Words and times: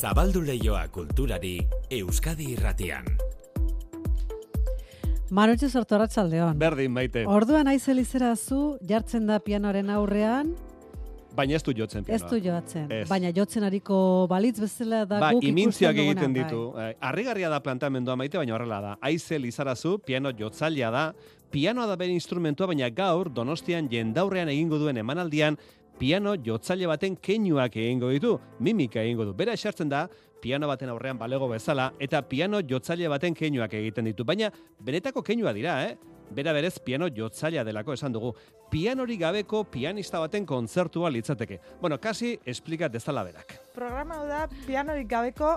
Zabaldu 0.00 0.42
leioa 0.42 0.86
kulturari 0.92 1.58
Euskadi 1.92 2.50
irratian. 2.54 3.04
Marotxe 5.34 5.68
sortu 5.70 5.96
arratsaldeon. 5.96 6.58
Berdin, 6.60 6.92
maite. 6.94 7.24
Orduan 7.26 7.68
aiz 7.70 7.86
elizera 7.88 8.34
zu, 8.36 8.76
jartzen 8.88 9.26
da 9.30 9.40
pianoaren 9.40 9.90
aurrean, 9.90 10.54
Baina 11.34 11.56
ez 11.56 11.64
du 11.66 11.72
jotzen 11.74 12.04
ez 12.06 12.20
pianoa. 12.20 12.28
du 12.30 12.38
joatzen. 12.44 12.90
Ez. 12.94 13.08
Baina 13.10 13.32
jotzen 13.34 13.64
ariko 13.66 14.28
balitz 14.30 14.60
bezala 14.62 15.00
da 15.04 15.18
Ba, 15.18 15.32
guk 15.32 15.42
ikusten 15.42 15.50
imintziak 15.50 15.96
egiten 15.98 16.32
bai. 16.32 16.44
ditu. 16.44 16.60
Eh, 16.78 16.92
Harrigarria 17.00 17.48
da 17.50 17.58
planteamendua 17.60 18.14
maite, 18.16 18.38
baina 18.38 18.54
horrela 18.54 18.78
da. 18.80 18.92
Aize 19.00 19.38
lizarazu, 19.40 19.98
piano 19.98 20.30
jotzailea 20.30 20.90
da, 20.94 21.12
pianoa 21.50 21.86
da 21.90 21.96
bere 21.96 22.12
instrumentua, 22.12 22.68
baina 22.68 22.88
gaur 22.90 23.32
Donostian 23.34 23.88
jendaurrean 23.90 24.48
egingo 24.48 24.78
duen 24.78 24.96
emanaldian, 24.96 25.58
piano 25.98 26.34
jotzaile 26.36 26.86
baten 26.90 27.16
keinuak 27.16 27.76
egingo 27.76 28.10
ditu, 28.12 28.38
mimika 28.60 29.02
egingo 29.02 29.28
du. 29.28 29.34
Bera 29.34 29.54
esartzen 29.54 29.88
da, 29.88 30.08
piano 30.42 30.68
baten 30.68 30.90
aurrean 30.92 31.18
balego 31.18 31.48
bezala, 31.48 31.92
eta 31.98 32.22
piano 32.28 32.60
jotzaile 32.60 33.08
baten 33.08 33.34
keinuak 33.34 33.74
egiten 33.74 34.10
ditu. 34.10 34.24
Baina, 34.24 34.50
benetako 34.80 35.22
keinua 35.22 35.52
dira, 35.56 35.78
eh? 35.88 35.96
Bera 36.34 36.54
berez 36.56 36.78
piano 36.80 37.06
jotzailea 37.12 37.64
delako 37.64 37.94
esan 37.94 38.12
dugu. 38.12 38.32
Pianorik 38.70 39.20
gabeko 39.20 39.62
pianista 39.70 40.18
baten 40.18 40.46
kontzertua 40.46 41.10
litzateke. 41.12 41.60
Bueno, 41.80 42.00
kasi 42.00 42.38
esplika 42.44 42.88
dezala 42.88 43.22
berak. 43.24 43.58
Programa 43.74 44.18
hau 44.18 44.26
da 44.26 44.48
pianorik 44.66 45.08
gabeko 45.08 45.54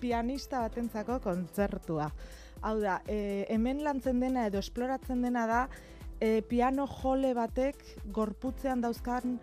pianista 0.00 0.64
batentzako 0.64 1.20
kontzertua. 1.22 2.10
Hau 2.64 2.76
da, 2.80 2.98
e, 3.08 3.46
hemen 3.52 3.84
lantzen 3.84 4.20
dena 4.20 4.46
edo 4.48 4.60
esploratzen 4.60 5.22
dena 5.24 5.46
da 5.48 5.60
e, 6.20 6.42
piano 6.42 6.86
jole 6.86 7.32
batek 7.34 7.80
gorputzean 8.12 8.80
dauzkan 8.80 9.38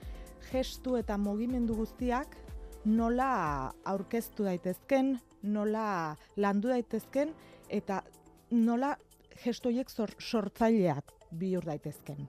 gestu 0.52 0.96
eta 0.98 1.18
mugimendu 1.18 1.76
guztiak 1.76 2.38
nola 2.86 3.74
aurkeztu 3.86 4.46
daitezken, 4.48 5.18
nola 5.44 6.16
landu 6.38 6.70
daitezken 6.72 7.34
eta 7.70 8.02
nola 8.52 8.96
sor, 9.52 10.14
sortzaileak 10.20 11.12
bihur 11.32 11.66
daitezken. 11.66 12.28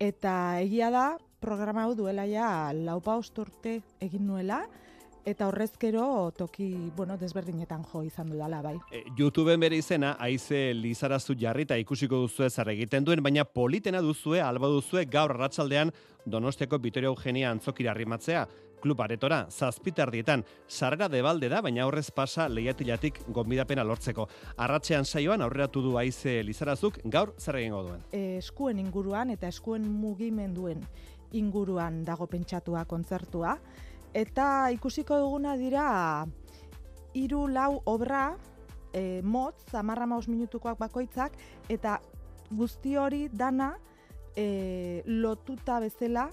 Eta 0.00 0.60
egia 0.60 0.90
da, 0.90 1.18
programa 1.40 1.84
hau 1.84 1.94
duela 1.96 2.24
ja 2.24 2.72
laupa 2.72 3.16
urte 3.16 3.80
egin 4.00 4.26
nuela, 4.26 4.62
eta 5.24 5.48
horrezkero 5.48 6.30
toki, 6.36 6.92
bueno, 6.96 7.16
desberdinetan 7.20 7.84
jo 7.92 8.02
izan 8.04 8.30
dudala, 8.30 8.62
bai. 8.62 8.76
E, 8.92 9.04
YouTubeen 9.18 9.60
bere 9.60 9.78
izena, 9.80 10.14
aize 10.18 10.72
lizarazu 10.74 11.36
jarrita 11.38 11.78
ikusiko 11.80 12.22
duzue 12.24 12.50
zer 12.50 12.72
egiten 12.72 13.04
duen, 13.04 13.22
baina 13.22 13.44
politena 13.44 14.00
duzue, 14.00 14.40
alba 14.40 14.68
duzue 14.68 15.04
gaur 15.10 15.36
arratsaldean 15.36 15.92
Donostiako 16.26 16.78
Vitoria 16.78 17.08
Eugenia 17.08 17.50
antzokira 17.50 17.92
arrimatzea, 17.92 18.46
klub 18.80 19.00
aretora, 19.00 19.44
zazpitardietan, 19.50 20.42
sarrera 20.68 21.08
debalde 21.12 21.48
da, 21.52 21.60
baina 21.60 21.86
horrez 21.86 22.10
pasa 22.16 22.48
lehiatilatik 22.48 23.20
gonbidapena 23.28 23.84
lortzeko. 23.84 24.26
Arratxean 24.56 25.04
saioan 25.04 25.44
aurreratu 25.44 25.82
du 25.84 25.96
aize 26.00 26.40
lizarazuk, 26.46 27.00
gaur 27.04 27.34
zer 27.38 27.60
egingo 27.60 27.82
duen. 27.88 28.04
E, 28.12 28.38
eskuen 28.40 28.80
inguruan 28.80 29.32
eta 29.36 29.48
eskuen 29.52 29.86
mugimenduen 29.88 30.84
inguruan 31.32 32.02
dago 32.04 32.26
pentsatua 32.26 32.84
kontzertua. 32.90 33.56
Eta 34.14 34.70
ikusiko 34.74 35.18
duguna 35.22 35.54
dira 35.56 36.26
hiru 37.14 37.46
lau 37.46 37.80
obra 37.86 38.34
e, 38.92 39.22
motz, 39.22 39.74
amarra 39.74 40.06
maus 40.06 40.26
minutukoak 40.28 40.78
bakoitzak, 40.78 41.36
eta 41.70 42.00
guzti 42.50 42.96
hori 42.98 43.28
dana 43.30 43.76
e, 44.34 45.02
lotuta 45.06 45.78
bezala 45.80 46.28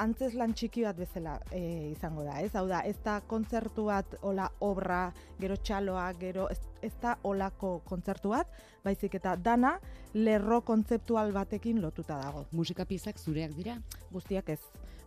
antzeslan 0.00 0.54
txiki 0.56 0.82
bat 0.82 0.96
bezala 0.98 1.34
e, 1.52 1.90
izango 1.92 2.24
da, 2.26 2.40
ez? 2.42 2.50
Hau 2.56 2.64
da, 2.66 2.80
ez 2.88 2.96
da 3.04 3.20
kontzertu 3.28 3.86
bat 3.90 4.16
ola 4.26 4.48
obra, 4.66 5.06
gero 5.38 5.56
txaloa, 5.60 6.08
gero 6.18 6.48
ez, 6.50 6.58
ez 6.82 6.92
da 7.02 7.14
olako 7.28 7.76
kontzertu 7.86 8.32
bat, 8.34 8.50
baizik 8.84 9.14
eta 9.20 9.36
dana 9.36 9.76
lerro 10.14 10.62
kontzeptual 10.66 11.32
batekin 11.36 11.80
lotuta 11.84 12.18
dago. 12.20 12.46
Musika 12.52 12.88
piezak 12.88 13.20
zureak 13.20 13.54
dira. 13.54 13.76
Guztiak 14.10 14.50
ez, 14.56 14.60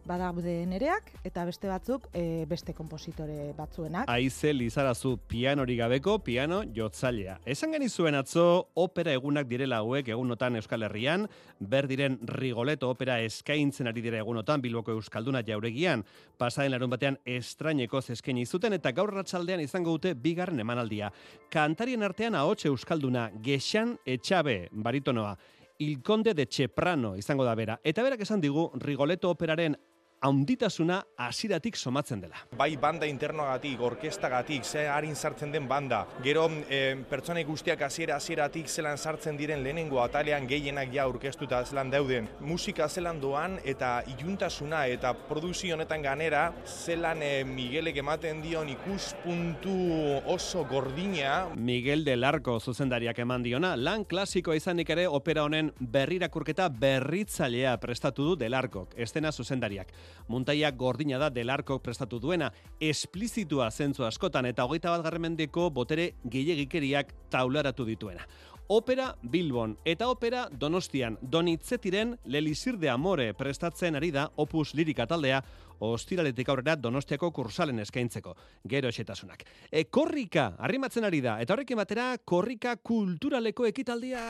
badaude 0.07 0.53
nereak 0.69 1.12
eta 1.28 1.44
beste 1.45 1.68
batzuk 1.69 2.07
e, 2.16 2.45
beste 2.50 2.73
konpositore 2.73 3.51
batzuenak. 3.57 4.09
Aize 4.09 4.53
lizarazu 4.56 5.18
pianori 5.28 5.75
gabeko 5.78 6.18
piano 6.23 6.62
jotzailea. 6.75 7.40
Esan 7.45 7.75
genizuen 7.75 8.16
atzo 8.16 8.46
opera 8.79 9.13
egunak 9.13 9.50
direla 9.50 9.81
hauek 9.84 10.09
egunotan 10.16 10.56
Euskal 10.57 10.88
Herrian, 10.88 11.28
berdiren 11.59 12.17
Rigoleto 12.28 12.90
opera 12.94 13.19
eskaintzen 13.22 13.91
ari 13.91 14.01
dira 14.06 14.22
egunotan 14.23 14.63
Bilboko 14.63 14.96
Euskalduna 14.96 15.44
jauregian, 15.46 16.06
pasaren 16.38 16.72
larun 16.73 16.94
batean 16.94 17.19
estraineko 17.25 18.00
eskaini 18.00 18.46
zuten 18.46 18.73
eta 18.78 18.94
gaur 18.96 19.13
ratsaldean 19.13 19.62
izango 19.62 19.97
dute 19.97 20.13
bigarren 20.16 20.63
emanaldia. 20.63 21.12
Kantarien 21.51 22.03
artean 22.03 22.35
ahots 22.35 22.66
Euskalduna, 22.66 23.29
Gexan 23.44 23.97
Etxabe, 24.06 24.69
baritonoa, 24.72 25.38
Il 25.79 26.01
Conde 26.01 26.34
de 26.34 26.47
Cheprano 26.47 27.16
izango 27.16 27.46
da 27.46 27.53
bera. 27.56 27.79
Eta 27.84 28.03
berak 28.03 28.22
esan 28.25 28.41
digu 28.41 28.72
Rigoleto 28.81 29.29
operaren 29.29 29.78
haunditasuna 30.22 31.01
hasiratik 31.17 31.75
somatzen 31.75 32.22
dela. 32.22 32.35
bai 32.57 32.75
banda 32.75 33.05
internoagatik, 33.05 33.79
orkestagatik, 33.81 34.63
ze 34.63 34.88
harin 34.88 35.16
sartzen 35.16 35.51
den 35.51 35.67
banda. 35.67 36.07
Gero 36.23 36.50
e, 36.69 36.95
pertsonai 37.09 37.44
guztiak 37.44 37.81
hasiera 37.81 38.16
hasieratik 38.16 38.67
zelan 38.67 38.97
sartzen 38.97 39.38
diren 39.38 39.63
lehenengo 39.63 40.01
atalean 40.01 40.47
gehienak 40.47 40.91
ja 40.94 41.03
aurkeztuta 41.03 41.63
zelan 41.66 41.91
dauden. 41.91 42.28
Musika 42.39 42.88
zelan 42.89 43.22
doan 43.22 43.59
eta 43.63 44.01
iluntasuna 44.17 44.85
eta 44.88 45.13
produzio 45.13 45.75
honetan 45.75 46.01
ganera 46.01 46.53
zelan 46.66 47.22
e, 47.22 47.44
Miguelek 47.44 47.97
ematen 47.97 48.41
dion 48.41 48.69
ikuspuntu 48.69 49.78
oso 50.25 50.66
gordina 50.66 51.47
Miguel 51.55 52.03
del 52.03 52.23
Arco 52.23 52.59
zuzendariak 52.59 53.19
eman 53.19 53.44
diona, 53.44 53.75
lan 53.75 54.03
klasikoa 54.05 54.55
izanik 54.57 54.89
ere 54.89 55.07
opera 55.07 55.44
honen 55.45 55.72
berrirakurketa 55.79 56.69
berritzailea 56.69 57.78
prestatu 57.79 58.31
du 58.31 58.35
del 58.35 58.53
Arcok, 58.57 58.95
estena 58.97 59.31
zuzendariak. 59.31 59.91
Muntaia 60.28 60.72
gordina 60.72 61.18
da 61.18 61.29
del 61.29 61.50
Arcok 61.50 61.84
prestatu 61.84 62.19
duena, 62.19 62.51
esplizitua 62.79 63.72
zentzu 63.72 64.06
askotan 64.06 64.45
eta 64.45 64.66
hogeita 64.66 64.91
bat 64.91 65.06
garremendeko 65.06 65.69
botere 65.72 66.13
gehiagikeriak 66.25 67.13
taularatu 67.31 67.85
dituena. 67.85 68.28
Opera 68.69 69.16
Bilbon 69.23 69.78
eta 69.85 70.09
opera 70.12 70.50
Donostian 70.51 71.17
Donitzetiren 71.22 72.17
Lelisir 72.25 72.75
de 72.78 72.90
Amore 72.90 73.29
prestatzen 73.34 73.96
ari 73.96 74.12
da 74.12 74.25
Opus 74.35 74.73
Lirika 74.75 75.06
taldea 75.07 75.40
ostiraletik 75.79 76.50
aurrera 76.50 76.75
Donostiako 76.75 77.31
kursalen 77.31 77.79
eskaintzeko. 77.79 78.35
Gero 78.67 78.90
esetasunak. 78.91 79.46
E, 79.72 79.85
korrika, 79.85 80.50
arrimatzen 80.59 81.07
ari 81.07 81.22
da, 81.23 81.40
eta 81.40 81.56
horrekin 81.56 81.79
batera 81.79 82.09
korrika 82.25 82.75
kulturaleko 82.75 83.69
ekitaldia. 83.72 84.28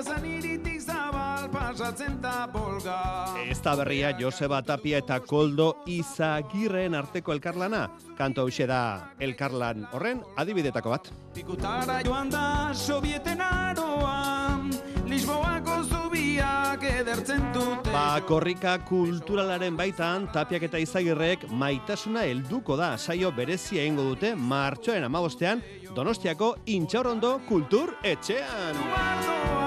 Kazaniritik 0.00 0.80
zabal 0.80 1.50
pasatzen 1.52 2.14
da 2.22 2.46
bolga. 2.48 3.34
Ez 3.44 3.58
da 3.60 3.74
berria 3.76 4.14
Joseba 4.16 4.62
Tapia 4.64 4.96
eta 5.02 5.18
Koldo 5.20 5.82
Izagirren 5.92 6.96
arteko 6.96 7.34
elkarlana. 7.36 7.82
Kanto 8.16 8.46
hause 8.48 8.64
da 8.64 9.10
elkarlan 9.20 9.84
horren 9.92 10.22
adibidetako 10.40 10.94
bat. 10.94 11.10
Pikutara 11.36 11.98
joan 12.06 12.32
da 12.32 12.72
sobieten 12.72 13.44
aroan, 13.44 14.72
Lisboako 15.04 15.82
zubiak 15.84 16.88
edertzen 16.94 17.50
dute. 17.52 17.92
Ba, 17.92 18.22
korrika 18.24 18.78
kulturalaren 18.88 19.76
baitan, 19.76 20.30
tapiak 20.32 20.64
eta 20.70 20.80
izagirrek 20.80 21.44
maitasuna 21.52 22.24
helduko 22.24 22.80
da 22.80 22.94
saio 22.96 23.36
berezia 23.36 23.84
egingo 23.84 24.08
dute 24.14 24.32
martxoen 24.32 25.04
amabostean 25.04 25.60
Donostiako 25.92 26.54
intxaurrondo 26.72 27.36
kultur 27.50 27.98
etxean. 28.00 29.59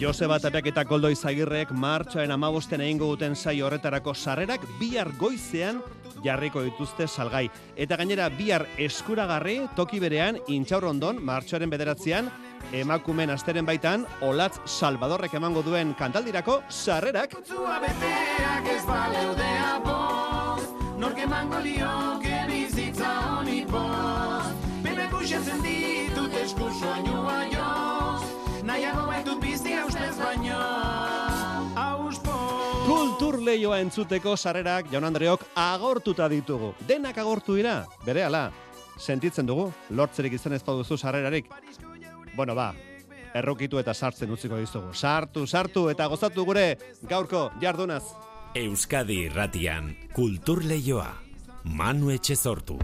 Joseba 0.00 0.38
Tapiak 0.40 0.64
eta 0.70 0.86
Koldo 0.88 1.10
Izagirrek 1.12 1.74
martxoen 1.76 2.30
amabosten 2.32 2.80
egingo 2.80 3.10
duten 3.10 3.34
saio 3.36 3.66
horretarako 3.66 4.14
sarrerak 4.16 4.62
bihar 4.78 5.10
goizean 5.20 5.82
jarriko 6.24 6.62
dituzte 6.64 7.04
salgai. 7.04 7.50
Eta 7.76 7.98
gainera 8.00 8.30
bihar 8.32 8.64
eskuragarri 8.80 9.58
toki 9.76 10.00
berean 10.00 10.38
intxaurrondon 10.48 11.20
martxoaren 11.20 11.68
bederatzean 11.68 12.30
emakumen 12.72 13.34
asteren 13.34 13.68
baitan 13.68 14.06
Olatz 14.24 14.62
Salvadorrek 14.64 15.36
emango 15.36 15.60
duen 15.68 15.92
kantaldirako 15.98 16.62
sarrerak 16.70 17.36
Zua 17.44 17.76
beteak 17.84 18.72
ez 18.72 18.82
baleudea 18.88 19.70
boz, 19.84 20.64
nork 20.96 21.20
emango 21.28 21.60
lioke 21.60 22.40
bizitza 22.48 23.12
honi 23.34 23.66
boz. 23.68 24.48
Bebe 24.80 25.12
kuxatzen 25.12 25.60
ditut 25.68 26.40
esku 26.40 26.72
soinua 26.80 27.42
joz, 27.52 27.89
nahiago 28.80 29.06
baitut 29.06 29.40
bizitza 29.42 30.06
baino 30.18 30.58
Auspo 31.76 32.36
Kultur 32.86 33.38
lehioa 33.44 33.78
entzuteko 33.84 34.36
sarrerak 34.36 34.88
jaun 34.90 35.04
Andreok 35.04 35.44
agortuta 35.54 36.28
ditugu. 36.32 36.72
Denak 36.88 37.18
agortu 37.18 37.54
dira, 37.54 37.84
bere 38.06 38.24
ala. 38.24 38.50
Sentitzen 38.98 39.46
dugu, 39.46 39.68
lortzerik 39.90 40.32
izan 40.32 40.56
ez 40.56 40.62
baduzu 40.64 40.96
sarrerarik. 40.96 41.46
Bueno 42.34 42.54
ba, 42.54 42.72
errokitu 43.34 43.78
eta 43.78 43.94
sartzen 43.94 44.32
utziko 44.32 44.58
dizugu. 44.58 44.94
Sartu, 44.94 45.46
sartu 45.46 45.88
eta 45.92 46.08
gozatu 46.08 46.44
gure 46.44 46.66
gaurko 47.08 47.50
jardunaz. 47.62 48.02
Euskadi 48.56 49.26
irratian 49.28 49.94
kultur 50.16 50.64
leioa. 50.64 51.12
Manu 51.64 52.10
Etxezortu. 52.10 52.78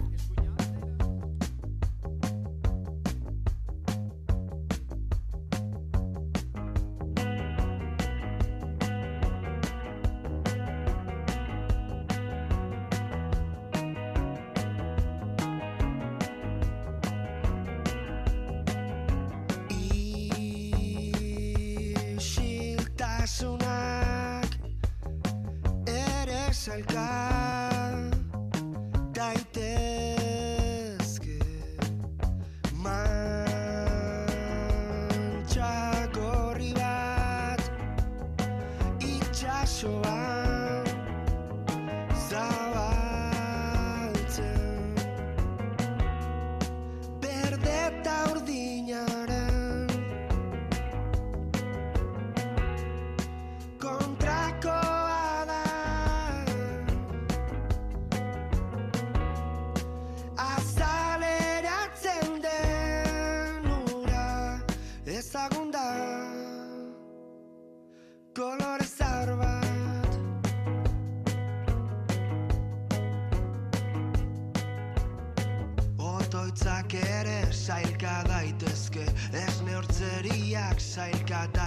I 80.99 81.11
got 81.27 81.53
that. 81.53 81.66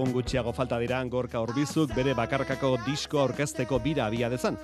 Egun 0.00 0.14
gutxiago 0.16 0.52
falta 0.56 0.78
dira 0.80 1.02
gorka 1.12 1.42
urbizuk 1.44 1.90
bere 1.92 2.14
bakarkako 2.16 2.70
disko 2.86 3.18
aurkezteko 3.20 3.78
bira 3.84 4.06
abia 4.06 4.30
dezan. 4.32 4.56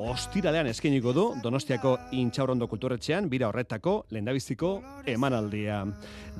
Ostiralean 0.00 0.70
eskainiko 0.70 1.12
du 1.12 1.24
Donostiako 1.42 1.92
Intxaurrondo 2.16 2.68
kulturetxean 2.70 3.28
bira 3.28 3.50
horretako 3.50 4.06
lehendabiziko 4.14 4.70
emanaldia. 5.04 5.82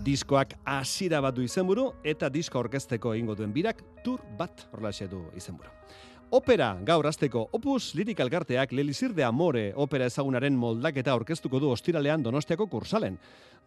Diskoak 0.06 0.54
hasiera 0.64 1.20
bat 1.20 1.36
du 1.36 1.44
izenburu 1.44 1.90
eta 2.04 2.30
disko 2.32 2.62
aurkezteko 2.62 3.12
egingo 3.18 3.36
duen 3.36 3.52
birak 3.52 3.84
tur 4.04 4.24
bat 4.38 4.64
horlaxe 4.72 5.10
du 5.12 5.26
izenburu. 5.36 5.68
Opera 6.30 6.74
gaur 6.84 7.06
asteko 7.08 7.46
Opus 7.56 7.94
Lirik 7.96 8.18
Algarteak 8.20 8.72
Lelisir 8.76 9.14
de 9.16 9.24
Amore 9.24 9.70
opera 9.76 10.04
ezagunaren 10.08 10.56
moldaketa 10.56 11.12
aurkeztuko 11.12 11.60
du 11.60 11.70
ostiralean 11.72 12.22
Donostiako 12.22 12.66
kursalen. 12.68 13.16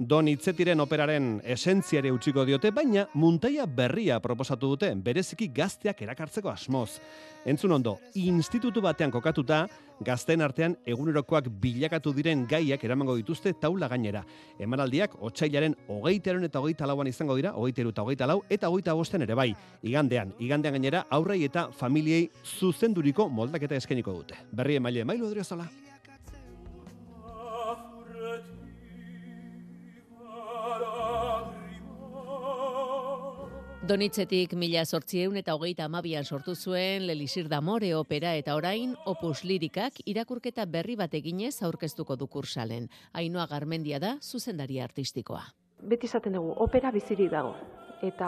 Don 0.01 0.25
Itzetiren 0.25 0.79
operaren 0.81 1.25
esentziare 1.45 2.09
utziko 2.09 2.41
diote, 2.41 2.71
baina 2.73 3.03
muntaia 3.21 3.67
berria 3.69 4.15
proposatu 4.19 4.71
dute, 4.71 4.87
bereziki 4.97 5.51
gazteak 5.53 6.01
erakartzeko 6.01 6.49
asmoz. 6.49 6.95
Entzun 7.45 7.75
ondo, 7.75 7.99
institutu 8.17 8.81
batean 8.81 9.13
kokatuta, 9.13 9.59
gazteen 10.01 10.41
artean 10.41 10.73
egunerokoak 10.89 11.51
bilakatu 11.61 12.15
diren 12.17 12.47
gaiak 12.49 12.81
eramango 12.87 13.13
dituzte 13.19 13.53
taula 13.53 13.91
gainera. 13.91 14.23
Emanaldiak 14.57 15.19
otsailaren 15.21 15.77
hogeiteron 15.85 16.49
eta 16.49 16.65
hogeita 16.65 16.89
lauan 16.89 17.13
izango 17.13 17.37
dira, 17.37 17.53
hogeiteru 17.53 17.93
eta 17.93 18.01
hogeita 18.01 18.31
lau, 18.33 18.39
eta 18.49 18.73
hogeita 18.73 18.97
bosten 18.97 19.21
ere 19.27 19.37
bai. 19.37 19.51
Igandean, 19.83 20.33
igandean 20.39 20.79
gainera 20.79 21.05
aurrei 21.11 21.43
eta 21.45 21.69
familiei 21.77 22.25
zuzenduriko 22.57 23.29
moldaketa 23.29 23.77
eskainiko 23.77 24.17
dute. 24.23 24.41
Berri 24.49 24.81
emaile, 24.81 25.05
mailu 25.05 25.29
adriozola. 25.29 25.69
Donitzetik 33.81 34.51
mila 34.53 34.83
sortzieun 34.85 35.39
eta 35.39 35.55
hogeita 35.57 35.87
amabian 35.87 36.21
sortu 36.21 36.53
zuen 36.53 37.07
Lelisir 37.09 37.47
Damore 37.49 37.95
opera 37.97 38.35
eta 38.37 38.53
orain 38.53 38.91
opus 39.09 39.39
lirikak 39.41 39.97
irakurketa 40.05 40.67
berri 40.69 40.93
bat 40.95 41.15
eginez 41.17 41.55
aurkeztuko 41.65 42.15
du 42.15 42.27
kursalen. 42.27 42.91
Ainoa 43.17 43.47
Garmendia 43.49 43.97
da 43.99 44.19
zuzendari 44.21 44.79
artistikoa. 44.79 45.41
beti 45.81 46.05
izaten 46.05 46.33
dugu, 46.37 46.53
opera 46.61 46.91
bizirik 46.91 47.31
dago. 47.31 47.55
Eta 48.05 48.27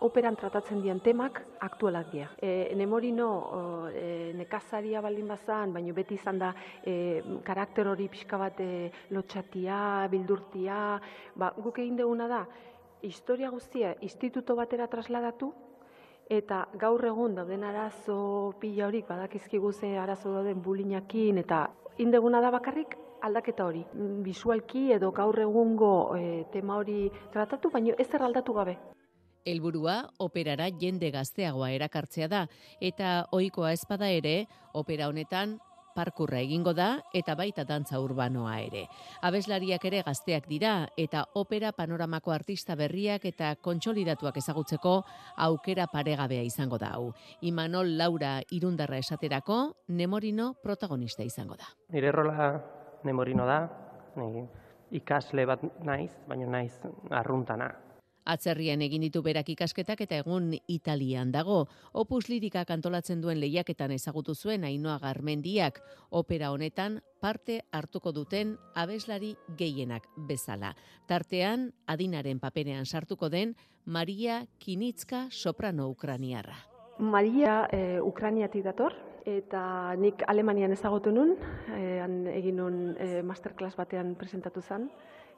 operan 0.00 0.36
tratatzen 0.36 0.82
dian 0.82 1.00
temak 1.00 1.40
aktualak 1.60 2.12
dira. 2.12 2.28
E, 2.40 2.74
Nemorino 2.76 3.88
e, 3.92 4.32
nekazaria 4.36 5.00
baldin 5.00 5.28
bazan, 5.28 5.72
baina 5.72 5.92
beti 5.92 6.14
izan 6.14 6.38
da 6.38 6.54
e, 6.84 7.22
karakter 7.44 7.88
hori 7.88 8.08
pixka 8.08 8.38
bat 8.40 8.60
e, 8.60 8.90
lotxatia, 9.10 10.08
bildurtia, 10.12 11.00
ba, 11.36 11.52
guk 11.56 11.78
egin 11.78 11.96
duguna 11.96 12.28
da, 12.28 12.46
historia 13.02 13.50
guztia 13.50 13.94
instituto 14.00 14.56
batera 14.56 14.86
trasladatu, 14.88 15.52
eta 16.30 16.62
gaur 16.78 17.04
egun 17.04 17.34
dauden 17.34 17.64
arazo 17.66 18.54
pila 18.62 18.86
horik 18.86 19.08
badakizkigu 19.08 19.72
ze 19.72 19.96
arazo 19.98 20.32
dauden 20.34 20.62
bulinakin 20.62 21.38
eta 21.42 21.64
indeguna 21.98 22.40
da 22.40 22.52
bakarrik 22.54 22.94
aldaketa 23.22 23.66
hori. 23.66 23.82
Bisualki 24.24 24.92
edo 24.92 25.10
gaur 25.12 25.38
egungo 25.40 26.16
e, 26.16 26.44
tema 26.52 26.76
hori 26.78 27.10
tratatu, 27.32 27.70
baino 27.70 27.94
ez 27.98 28.06
zer 28.08 28.22
aldatu 28.22 28.54
gabe. 28.56 28.78
Helburua 29.44 29.96
operara 30.20 30.68
jende 30.70 31.10
gazteagoa 31.10 31.70
erakartzea 31.72 32.28
da 32.28 32.46
eta 32.80 33.26
ohikoa 33.32 33.72
ezpada 33.72 34.08
ere 34.12 34.46
opera 34.74 35.08
honetan 35.08 35.58
parkurra 36.00 36.40
egingo 36.40 36.72
da 36.76 36.88
eta 37.12 37.36
baita 37.36 37.66
dantza 37.68 38.00
urbanoa 38.00 38.56
ere. 38.64 38.86
Abeslariak 39.28 39.84
ere 39.90 40.02
gazteak 40.06 40.48
dira 40.48 40.74
eta 40.96 41.26
opera 41.36 41.74
panoramako 41.76 42.32
artista 42.32 42.76
berriak 42.80 43.26
eta 43.28 43.52
kontsolidatuak 43.60 44.40
ezagutzeko 44.40 44.94
aukera 45.48 45.86
paregabea 45.92 46.46
izango 46.48 46.80
da 46.80 46.94
hau. 46.96 47.10
Imanol 47.44 47.96
Laura 47.98 48.38
irundarra 48.56 49.00
esaterako 49.02 49.60
Nemorino 49.88 50.54
protagonista 50.62 51.26
izango 51.26 51.58
da. 51.60 51.68
Nire 51.92 52.12
rola 52.12 52.50
nemorino 53.04 53.46
da, 53.46 53.60
ni 54.16 54.46
ikasle 55.00 55.46
bat 55.46 55.62
naiz, 55.86 56.10
baina 56.28 56.48
naiz 56.50 56.72
arruntana. 57.10 57.70
Atzerrian 58.30 58.82
egin 58.86 59.02
ditu 59.02 59.22
berak 59.26 59.48
ikasketak 59.50 60.04
eta 60.06 60.20
egun 60.22 60.52
Italian 60.68 61.32
dago. 61.34 61.64
Opus 61.92 62.28
lirikak 62.30 62.70
antolatzen 62.70 63.20
duen 63.20 63.40
lehiaketan 63.42 63.90
ezagutu 63.96 64.34
zuen 64.34 64.64
Ainoa 64.64 64.98
Garmendiak 65.02 65.80
opera 66.10 66.52
honetan 66.54 67.00
parte 67.20 67.60
hartuko 67.72 68.12
duten 68.12 68.56
abeslari 68.74 69.34
gehienak 69.58 70.06
bezala. 70.28 70.74
Tartean 71.06 71.72
adinaren 71.86 72.40
paperean 72.40 72.86
sartuko 72.86 73.28
den 73.28 73.56
Maria 73.84 74.46
Kinitzka 74.58 75.26
soprano 75.30 75.88
ukraniarra. 75.88 76.56
Maria 77.00 77.64
e, 77.72 78.00
Ukraniatik 78.00 78.62
dator, 78.62 78.94
eta 79.24 79.96
nik 79.96 80.22
Alemanian 80.28 80.72
ezagutu 80.72 81.10
nun, 81.12 81.32
e, 81.72 81.98
han 82.04 82.26
egin 82.28 82.60
nun 82.60 82.78
e, 83.00 83.22
masterclass 83.24 83.74
batean 83.78 84.14
presentatu 84.20 84.60
zen, 84.60 84.90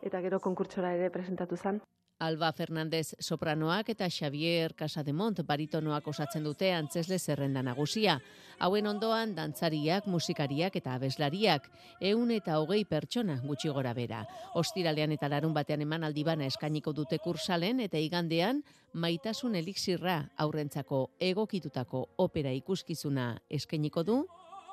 eta 0.02 0.20
gero 0.20 0.40
konkurtsora 0.42 0.92
ere 0.98 1.10
presentatu 1.14 1.56
zen. 1.56 1.80
Alba 2.22 2.52
Fernandez 2.52 3.16
sopranoak 3.18 3.88
eta 3.90 4.06
Xavier 4.06 4.76
Casademont 4.78 5.40
baritonoak 5.42 6.06
osatzen 6.06 6.44
dute 6.46 6.68
antzesle 6.70 7.18
zerrenda 7.18 7.64
nagusia. 7.66 8.20
Hauen 8.62 8.86
ondoan 8.86 9.32
dantzariak, 9.34 10.06
musikariak 10.06 10.76
eta 10.78 10.94
abeslariak, 10.94 11.66
eun 11.98 12.30
eta 12.30 12.60
hogei 12.60 12.84
pertsona 12.86 13.40
gutxi 13.42 13.72
gora 13.74 13.90
bera. 13.98 14.22
Ostiralean 14.54 15.16
eta 15.18 15.32
larun 15.32 15.56
batean 15.56 15.82
eman 15.82 16.06
aldibana 16.06 16.46
eskainiko 16.46 16.94
dute 16.94 17.18
kursalen 17.18 17.82
eta 17.88 17.98
igandean 17.98 18.62
maitasun 18.94 19.58
elixirra 19.58 20.20
aurrentzako 20.46 21.08
egokitutako 21.18 22.06
opera 22.22 22.54
ikuskizuna 22.54 23.32
eskainiko 23.50 24.06
du 24.06 24.22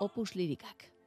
opus 0.05 0.35
lirikak. 0.35 0.98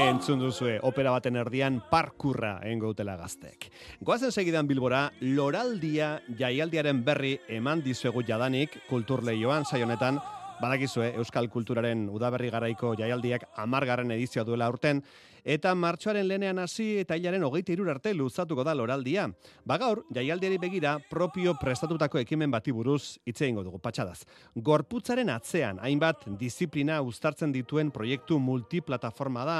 Entzun 0.00 0.40
duzue, 0.40 0.78
opera 0.82 1.10
baten 1.14 1.36
erdian 1.36 1.80
parkurra 1.90 2.60
engotela 2.66 3.16
gaztek. 3.18 3.68
Goazen 4.00 4.32
segidan 4.32 4.68
bilbora, 4.70 5.08
loraldia 5.20 6.20
jaialdiaren 6.38 7.02
berri 7.04 7.36
eman 7.48 7.82
dizuegu 7.84 8.22
jadanik 8.26 8.78
kulturleioan 8.88 9.64
saionetan, 9.64 10.20
badakizue 10.60 11.14
Euskal 11.16 11.48
Kulturaren 11.50 12.08
udaberri 12.12 12.50
garaiko 12.52 12.94
jaialdiak 12.98 13.48
amargarren 13.62 14.12
edizioa 14.14 14.44
duela 14.44 14.68
urten, 14.70 15.02
eta 15.44 15.74
martxoaren 15.74 16.26
lenean 16.28 16.58
hasi 16.58 16.98
eta 17.02 17.16
hilaren 17.16 17.44
hogeita 17.44 17.72
irur 17.72 17.90
arte 17.90 18.14
luzatuko 18.14 18.64
da 18.64 18.74
loraldia. 18.74 19.28
Bagaur, 19.64 20.04
jaialdiari 20.14 20.58
begira 20.58 20.98
propio 21.10 21.54
prestatutako 21.60 22.18
ekimen 22.18 22.50
bati 22.50 22.72
buruz 22.72 23.18
hitze 23.24 23.44
egingo 23.46 23.64
dugu 23.64 23.78
patxadaz. 23.78 24.24
Gorputzaren 24.56 25.30
atzean, 25.30 25.80
hainbat 25.80 26.26
disiplina 26.38 27.00
uztartzen 27.02 27.52
dituen 27.52 27.90
proiektu 27.90 28.38
multiplataforma 28.38 29.44
da, 29.44 29.58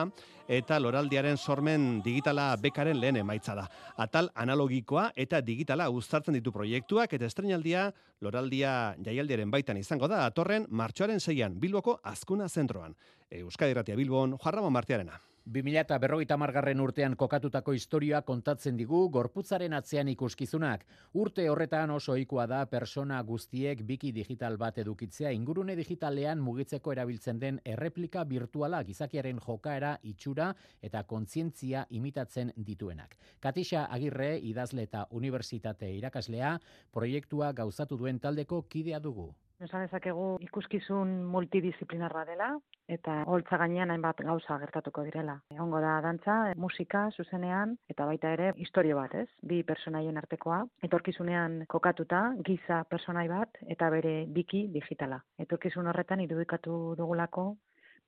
eta 0.51 0.81
loraldiaren 0.83 1.39
sormen 1.39 2.01
digitala 2.03 2.49
bekaren 2.59 2.99
lehen 3.01 3.21
emaitza 3.21 3.55
da. 3.55 3.69
Atal 4.03 4.33
analogikoa 4.35 5.11
eta 5.15 5.41
digitala 5.47 5.87
uztartzen 5.95 6.35
ditu 6.35 6.53
proiektuak 6.53 7.15
eta 7.15 7.31
estrenaldia 7.31 7.87
loraldia 8.21 8.97
jaialdiaren 9.07 9.51
baitan 9.55 9.79
izango 9.79 10.11
da 10.11 10.25
atorren 10.27 10.67
martxoaren 10.69 11.21
zeian 11.21 11.59
Bilboko 11.61 12.01
Azkuna 12.03 12.49
Zentroan. 12.49 12.97
Euskadi 13.31 13.75
Ratia 13.75 13.97
Bilbon, 13.97 14.39
Juan 14.43 14.73
Martiarena. 14.73 15.30
2000 15.51 15.81
eta 15.81 15.97
berrogeita 15.99 16.37
margarren 16.39 16.79
urtean 16.79 17.17
kokatutako 17.19 17.73
historia 17.75 18.21
kontatzen 18.23 18.77
digu 18.79 19.01
gorputzaren 19.11 19.73
atzean 19.75 20.07
ikuskizunak. 20.13 20.85
Urte 21.19 21.49
horretan 21.51 21.91
oso 21.91 22.13
ohikoa 22.13 22.45
da 22.47 22.61
persona 22.71 23.19
guztiek 23.27 23.83
biki 23.89 24.13
digital 24.15 24.61
bat 24.63 24.79
edukitzea 24.79 25.33
ingurune 25.35 25.75
digitalean 25.75 26.39
mugitzeko 26.39 26.95
erabiltzen 26.95 27.43
den 27.43 27.61
erreplika 27.65 28.23
virtuala 28.31 28.85
gizakiaren 28.87 29.43
jokaera 29.43 29.97
itxura 30.13 30.53
eta 30.81 31.03
kontzientzia 31.03 31.85
imitatzen 31.91 32.55
dituenak. 32.57 33.19
Katixa 33.41 33.89
Agirre, 33.91 34.37
idazle 34.39 34.87
eta 34.87 35.09
unibertsitate 35.11 35.91
irakaslea, 35.99 36.59
proiektua 36.95 37.51
gauzatu 37.53 37.99
duen 37.99 38.23
taldeko 38.23 38.63
kidea 38.71 39.03
dugu. 39.03 39.33
Esan 39.61 39.83
dezakegu 39.85 40.39
ikuskizun 40.41 41.11
multidisciplinarra 41.29 42.23
dela 42.25 42.47
eta 42.95 43.17
holtza 43.29 43.59
gainean 43.61 43.91
hainbat 43.93 44.23
gauza 44.25 44.57
gertatuko 44.63 45.05
direla. 45.05 45.35
Egongo 45.53 45.83
da 45.85 45.99
dantza, 46.01 46.37
musika, 46.57 47.03
zuzenean 47.13 47.75
eta 47.93 48.07
baita 48.09 48.33
ere 48.37 48.55
historio 48.65 48.97
bat, 48.97 49.15
ez? 49.21 49.27
Bi 49.51 49.61
personaien 49.69 50.17
artekoa, 50.17 50.63
etorkizunean 50.89 51.67
kokatuta 51.69 52.23
giza 52.47 52.81
personai 52.89 53.27
bat 53.29 53.61
eta 53.77 53.91
bere 53.93 54.15
biki 54.39 54.63
digitala. 54.73 55.21
Etorkizun 55.45 55.93
horretan 55.93 56.25
irudikatu 56.25 56.81
dugulako 57.03 57.51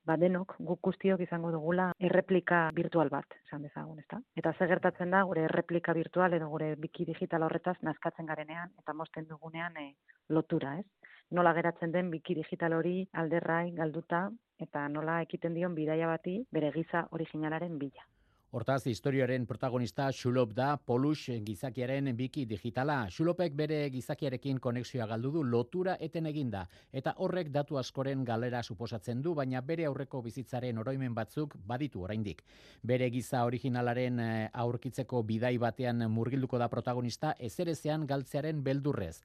ba 0.05 0.17
denok 0.19 0.55
guk 0.59 0.81
guztiok 0.89 1.21
izango 1.23 1.51
dugula 1.53 1.91
erreplika 1.99 2.65
virtual 2.75 3.09
bat, 3.13 3.37
esan 3.45 3.63
dezagun, 3.63 4.01
ezta? 4.01 4.19
Eta 4.35 4.51
ze 4.57 4.67
gertatzen 4.67 5.13
da 5.15 5.23
gure 5.29 5.45
erreplika 5.47 5.93
virtual 5.93 6.33
edo 6.33 6.49
gure 6.51 6.73
biki 6.75 7.05
digital 7.07 7.45
horretaz 7.47 7.77
nazkatzen 7.81 8.25
garenean 8.25 8.73
eta 8.81 8.93
mosten 8.93 9.29
dugunean 9.29 9.77
e, 9.77 9.93
lotura, 10.29 10.75
ez? 10.81 10.85
Nola 11.31 11.53
geratzen 11.53 11.91
den 11.91 12.09
biki 12.11 12.35
digital 12.35 12.73
hori 12.73 13.07
alderrai 13.13 13.71
galduta 13.71 14.29
eta 14.59 14.87
nola 14.89 15.21
ekiten 15.21 15.53
dion 15.53 15.75
bidaia 15.75 16.07
bati 16.07 16.39
bere 16.51 16.71
giza 16.71 17.07
originalaren 17.11 17.79
bila. 17.79 18.07
Hortaz, 18.53 18.83
historioaren 18.85 19.47
protagonista 19.49 20.11
Xulop 20.13 20.51
da 20.53 20.75
Polux 20.77 21.39
gizakiaren 21.41 22.11
biki 22.13 22.43
digitala. 22.45 23.07
Xulopek 23.09 23.55
bere 23.57 23.79
gizakiarekin 23.89 24.59
konexioa 24.61 25.07
galdu 25.09 25.31
du 25.33 25.41
lotura 25.43 25.95
eten 26.07 26.27
eginda. 26.29 26.61
Eta 26.91 27.15
horrek 27.17 27.49
datu 27.49 27.79
askoren 27.81 28.21
galera 28.23 28.61
suposatzen 28.61 29.23
du, 29.25 29.33
baina 29.33 29.61
bere 29.61 29.87
aurreko 29.89 30.21
bizitzaren 30.21 30.77
oroimen 30.77 31.15
batzuk 31.17 31.55
baditu 31.65 32.03
oraindik. 32.05 32.43
Bere 32.83 33.07
giza 33.09 33.41
originalaren 33.49 34.19
eh, 34.19 34.49
aurkitzeko 34.53 35.23
bidai 35.23 35.57
batean 35.57 36.05
murgilduko 36.11 36.61
da 36.61 36.69
protagonista 36.69 37.33
ezerezean 37.39 38.05
galtzearen 38.05 38.61
beldurrez. 38.61 39.15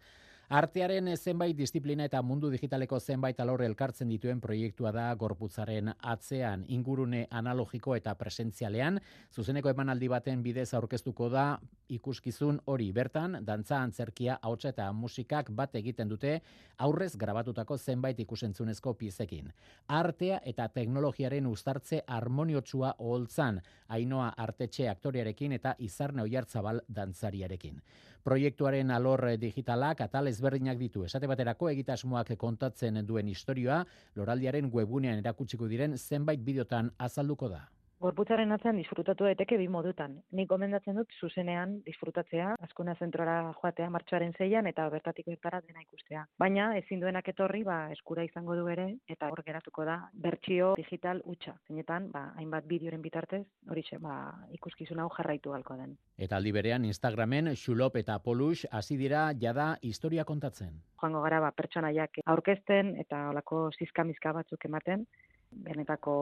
Artearen 0.48 1.10
zenbait 1.20 1.52
disiplina 1.52 2.06
eta 2.08 2.22
mundu 2.24 2.48
digitaleko 2.48 2.96
zenbait 3.04 3.40
alor 3.44 3.60
elkartzen 3.66 4.08
dituen 4.08 4.38
proiektua 4.40 4.94
da 4.96 5.10
gorputzaren 5.20 5.90
atzean 6.00 6.62
ingurune 6.72 7.26
analogiko 7.30 7.92
eta 7.92 8.14
presentzialean, 8.16 8.96
zuzeneko 9.28 9.68
emanaldi 9.68 10.08
baten 10.08 10.40
bidez 10.42 10.72
aurkeztuko 10.72 11.28
da 11.28 11.44
ikuskizun 11.92 12.62
hori 12.64 12.88
bertan, 12.96 13.42
dantza 13.44 13.82
antzerkia, 13.82 14.38
hautsa 14.40 14.72
eta 14.72 14.88
musikak 14.92 15.52
bat 15.52 15.76
egiten 15.76 16.08
dute 16.08 16.38
aurrez 16.78 17.12
grabatutako 17.20 17.76
zenbait 17.76 18.18
ikusentzunezko 18.24 18.94
piezekin. 18.94 19.52
Artea 19.88 20.40
eta 20.48 20.70
teknologiaren 20.72 21.46
uztartze 21.46 22.00
harmoniotsua 22.06 22.94
oholtzan, 22.98 23.60
ainoa 23.88 24.32
artetxe 24.36 24.88
aktoriarekin 24.88 25.52
eta 25.60 25.76
izarne 25.78 26.24
oiartzabal 26.24 26.86
dantzariarekin. 26.88 27.82
Proiektuaren 28.24 28.90
alor 28.90 29.24
digitalak 29.40 30.00
atal 30.00 30.26
ezberdinak 30.28 30.78
ditu. 30.78 31.04
Esate 31.04 31.26
baterako 31.30 31.70
egitasmoak 31.70 32.34
kontatzen 32.36 33.00
duen 33.06 33.28
historioa, 33.28 33.84
loraldiaren 34.16 34.70
webunean 34.72 35.18
erakutsiko 35.22 35.68
diren 35.68 35.96
zenbait 35.96 36.40
bideotan 36.44 36.92
azalduko 36.98 37.48
da. 37.48 37.66
Gorputzaren 37.98 38.54
atzean 38.54 38.76
disfrutatu 38.78 39.26
daiteke 39.26 39.56
bi 39.58 39.64
modutan. 39.74 40.12
Nik 40.38 40.46
gomendatzen 40.52 40.94
dut 41.00 41.14
zuzenean 41.18 41.72
disfrutatzea, 41.82 42.52
askuna 42.62 42.92
zentrora 42.94 43.38
joatea 43.56 43.88
martxoaren 43.90 44.36
zeian 44.38 44.68
eta 44.70 44.84
bertatik 44.92 45.26
bertara 45.26 45.58
dena 45.66 45.82
ikustea. 45.82 46.22
Baina 46.38 46.68
ezin 46.78 47.00
duenak 47.02 47.26
etorri, 47.32 47.64
ba, 47.66 47.78
eskura 47.90 48.22
izango 48.22 48.54
du 48.54 48.68
ere 48.70 48.84
eta 49.10 49.32
hor 49.32 49.42
geratuko 49.46 49.86
da 49.88 49.96
bertsio 50.26 50.68
digital 50.78 51.24
utxa. 51.24 51.56
Zeinetan, 51.66 52.06
ba, 52.12 52.22
hainbat 52.38 52.68
bideoren 52.70 53.02
bitartez, 53.02 53.42
hori 53.66 53.82
ba, 54.04 54.14
ikuskizun 54.54 55.02
hau 55.02 55.08
jarraitu 55.16 55.50
galko 55.50 55.74
den. 55.80 55.96
Eta 56.18 56.36
aldi 56.38 56.52
berean 56.54 56.84
Instagramen 56.84 57.50
Xulop 57.56 57.96
eta 57.96 58.20
Polux 58.22 58.62
hasi 58.70 58.96
dira 58.96 59.32
jada 59.40 59.72
historia 59.82 60.24
kontatzen. 60.24 60.78
Joango 61.02 61.24
gara 61.26 61.40
ba, 61.40 61.50
pertsonaiak 61.50 62.22
aurkezten 62.26 62.94
eta 63.02 63.24
olako 63.32 63.72
zizkamizka 63.74 64.32
batzuk 64.38 64.70
ematen, 64.70 65.04
benetako 65.50 66.14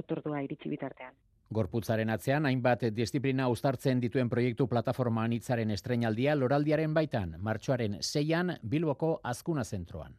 otordua 0.00 0.42
iritsi 0.44 0.68
bitartean. 0.68 1.14
Gorputzaren 1.54 2.10
atzean, 2.10 2.46
hainbat 2.48 2.86
disiplina 2.96 3.48
uztartzen 3.52 4.00
dituen 4.00 4.30
proiektu 4.32 4.66
plataforma 4.66 5.24
anitzaren 5.28 5.70
estrenaldia 5.70 6.34
loraldiaren 6.34 6.94
baitan, 6.94 7.36
martxoaren 7.38 7.98
seian 8.00 8.56
Bilboko 8.62 9.20
Azkuna 9.22 9.64
Zentroan. 9.64 10.16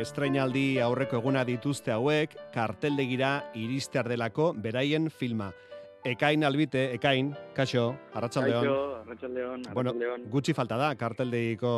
Estreinaldi 0.00 0.78
aurreko 0.82 1.18
eguna 1.20 1.44
dituzte 1.46 1.92
hauek, 1.94 2.34
karteldegira 2.54 3.50
iristear 3.54 4.08
delako 4.10 4.52
beraien 4.54 5.10
filma. 5.10 5.52
Ekain 6.04 6.44
albite, 6.44 6.90
ekain, 6.96 7.30
kaixo, 7.56 7.94
arratsaldeon. 8.12 8.66
Kaixo, 8.66 8.80
arratsaldeon, 9.04 9.62
Bueno, 9.74 9.94
gutxi 10.32 10.52
falta 10.52 10.76
da 10.76 10.94
karteldegiko 11.00 11.72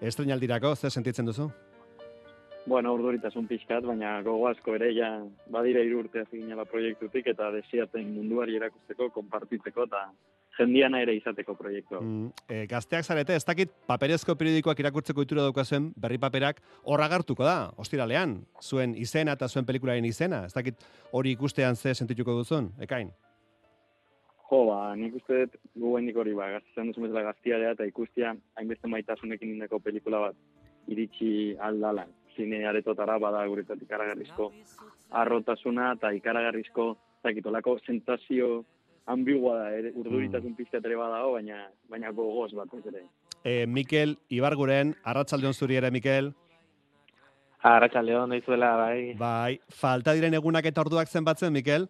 estreinaldirako, 0.00 0.74
ze 0.76 0.90
sentitzen 0.90 1.26
duzu? 1.26 1.50
Bueno, 2.66 2.94
urduritasun 2.96 3.46
pixkat, 3.46 3.84
baina 3.84 4.22
gogo 4.24 4.46
asko 4.48 4.74
ere, 4.78 4.88
ja, 4.96 5.10
badira 5.52 5.82
hiru 5.84 5.98
urte 6.04 6.22
hasi 6.22 6.40
ginela 6.40 6.64
proiektutik, 6.64 7.26
eta 7.34 7.50
desiaten 7.52 8.14
munduari 8.14 8.56
erakusteko, 8.56 9.10
konpartitzeko, 9.12 9.84
eta 9.84 10.06
jendiana 10.58 11.00
ere 11.02 11.14
izateko 11.16 11.54
proiektu. 11.58 12.00
Mm, 12.00 12.30
e, 12.48 12.64
gazteak 12.70 13.04
zarete, 13.04 13.36
ez 13.36 13.44
dakit 13.44 13.72
paperezko 13.88 14.36
periodikoak 14.38 14.80
irakurtzeko 14.80 15.26
itura 15.26 15.44
daukazuen 15.46 15.90
berri 16.00 16.18
paperak 16.22 16.60
horra 16.84 17.08
gartuko 17.08 17.46
da, 17.46 17.70
ostiralean, 17.80 18.40
zuen 18.62 18.94
izena 18.94 19.36
eta 19.38 19.48
zuen 19.48 19.66
pelikularen 19.66 20.04
izena, 20.08 20.44
ez 20.46 20.54
dakit 20.54 20.84
hori 21.12 21.34
ikustean 21.34 21.76
ze 21.76 21.94
sentituko 21.94 22.36
duzun, 22.40 22.72
ekain? 22.80 23.12
Jo, 24.50 24.64
ba, 24.68 24.94
nik 24.98 25.16
uste 25.18 25.46
dut 25.46 25.56
guendik 25.80 26.18
hori, 26.20 26.34
ba, 26.36 26.50
gaztean 26.58 26.90
duzu 26.90 27.06
bezala 27.06 27.30
gaztiarea 27.30 27.72
eta 27.74 27.86
ikustia 27.88 28.34
hainbeste 28.58 28.90
maitasunekin 28.92 29.56
indeko 29.56 29.80
pelikula 29.80 30.28
bat 30.28 30.36
iritsi 30.92 31.56
aldalan. 31.58 32.12
Zine 32.34 32.64
aretotara 32.66 33.16
bada 33.22 33.44
guretzat 33.46 33.82
ikaragarrizko 33.82 34.50
arrotasuna 35.22 35.92
eta 35.94 36.10
ikaragarrizko 36.16 36.86
zakitolako 37.22 37.78
sensazio 37.86 38.64
ambigua 39.06 39.58
da, 39.58 39.68
ere, 39.76 39.92
urduritasun 40.00 40.54
pizkat 40.56 40.84
ere 40.84 40.96
badago, 40.96 41.34
baina, 41.36 41.66
baina 41.90 42.12
gogoz 42.12 42.52
bat 42.56 42.72
ere. 42.92 43.04
E, 43.44 43.66
Mikel, 43.66 44.16
Ibarguren, 44.32 44.94
arratsaldeon 45.04 45.54
zuri 45.54 45.76
ere, 45.80 45.90
Mikel. 45.90 46.32
Arratxaldeon 47.64 48.32
daizuela, 48.34 48.74
bai. 48.76 49.14
Bai, 49.20 49.58
falta 49.72 50.12
diren 50.16 50.34
egunak 50.36 50.66
eta 50.68 50.82
orduak 50.84 51.08
zenbatzen, 51.08 51.52
Mikel? 51.52 51.88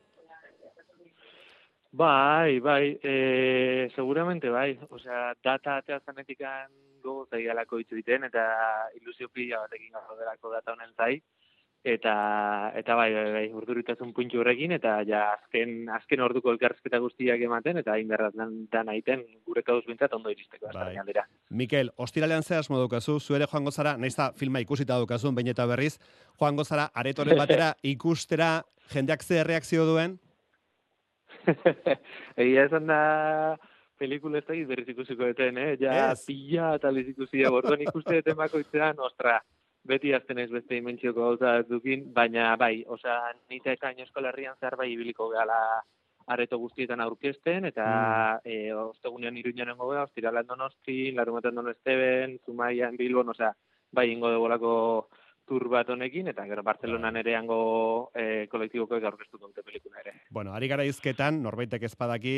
Bai, 1.95 2.59
bai, 2.59 2.99
e, 3.03 3.91
seguramente 3.95 4.51
bai. 4.51 4.79
Osea, 4.91 5.33
data 5.43 5.77
atea 5.79 6.01
zanetikan 6.01 6.71
gogo 7.03 7.27
zaigalako 7.31 7.79
hitz 7.79 7.93
egiten, 7.93 8.27
eta 8.31 8.45
ilusio 8.99 9.29
pila 9.29 9.61
batekin 9.63 9.95
gaudelako 9.95 10.51
data 10.57 10.75
honen 10.75 10.91
zai. 10.97 11.21
Eta, 11.85 12.73
eta 12.81 12.95
bai, 12.97 13.11
bai, 13.13 13.25
bai, 13.35 13.43
urduritasun 13.53 14.15
puntxu 14.17 14.39
horrekin, 14.41 14.73
eta 14.73 14.95
ja 15.05 15.19
azken, 15.35 15.91
azken 15.93 16.23
orduko 16.25 16.49
elkarrezketa 16.55 16.97
guztiak 17.03 17.43
ematen, 17.45 17.77
eta 17.83 17.99
inberrat 18.01 18.33
dan, 18.41 18.55
dan 18.73 18.89
aiten 18.89 19.21
gure 19.45 19.61
kauz 19.67 19.83
bintzat 19.85 20.15
ondo 20.17 20.33
iristeko. 20.33 20.71
Bai. 20.73 20.95
Bai. 20.97 21.27
Mikel, 21.53 21.91
ostiralean 22.01 22.43
ze 22.43 22.57
asmo 22.57 22.81
daukazu, 22.81 23.19
zu 23.21 23.37
ere 23.37 23.45
joango 23.53 23.71
zara, 23.71 23.99
naiz 24.01 24.15
eta 24.15 24.31
filma 24.33 24.65
ikusita 24.65 24.97
daukazun, 24.97 25.35
bain 25.37 25.53
eta 25.53 25.67
berriz, 25.69 25.99
joango 26.41 26.65
zara 26.65 26.89
aretoren 26.95 27.37
batera 27.43 27.75
ikustera 27.83 28.63
jendeak 28.95 29.23
ze 29.23 29.45
reakzio 29.45 29.85
duen? 29.85 30.17
Egia 32.41 32.65
esan 32.65 32.89
da 32.89 33.01
pelikula 34.01 34.41
ez 34.41 34.47
da 34.49 34.57
berriz 34.71 34.89
ikusiko 34.89 35.29
deten, 35.29 35.59
eh? 35.59 35.77
Ja, 35.81 36.13
Ez. 36.13 36.25
pila 36.25 36.75
eta 36.79 36.91
ikusi 36.91 37.43
da, 37.43 37.51
borduan 37.51 37.85
ikuste 37.85 38.23
deten 38.23 38.41
bakoitzean, 38.41 38.97
ostra, 38.99 39.43
beti 39.89 40.13
azten 40.17 40.39
ez 40.39 40.51
beste 40.51 40.77
imentzioko 40.77 41.21
gauza 41.21 41.57
dukin, 41.69 42.07
baina 42.15 42.55
bai, 42.61 42.85
osea, 42.97 43.19
nita 43.51 43.75
ekain 43.77 44.01
eskola 44.05 44.31
herrian 44.33 44.57
zehar 44.61 44.77
bai 44.81 44.91
ibiliko 44.93 45.29
gehala 45.33 45.59
areto 46.35 46.57
guztietan 46.59 47.03
aurkezten, 47.05 47.69
eta 47.69 47.85
mm. 47.85 48.49
e, 48.49 48.73
ostegunean 48.73 49.37
iruñan 49.37 49.69
nengo 49.69 49.91
gara, 49.91 50.07
ostiralan 50.09 50.47
donosti, 50.49 51.13
larumaten 51.13 51.61
dono 51.61 51.75
esteben, 51.75 52.39
zumaian, 52.47 52.97
bilbon, 52.97 53.35
osea, 53.35 53.53
bai 53.93 54.09
ingo 54.13 54.31
dugolako 54.33 54.73
tur 55.49 55.67
bat 55.69 55.89
honekin, 55.93 56.29
eta 56.33 56.45
gero 56.49 56.63
Barcelonan 56.65 57.19
ere 57.21 57.35
hango 57.37 57.59
e, 58.17 58.47
kolektibokoek 58.53 59.05
aurkeztuko 59.05 59.51
dute 59.51 59.65
pelikula 59.67 60.01
ere. 60.01 60.15
Bueno, 60.33 60.55
ari 60.57 60.69
gara 60.71 60.87
izketan, 60.89 61.43
norbaitek 61.45 61.85
ezpadaki, 61.91 62.35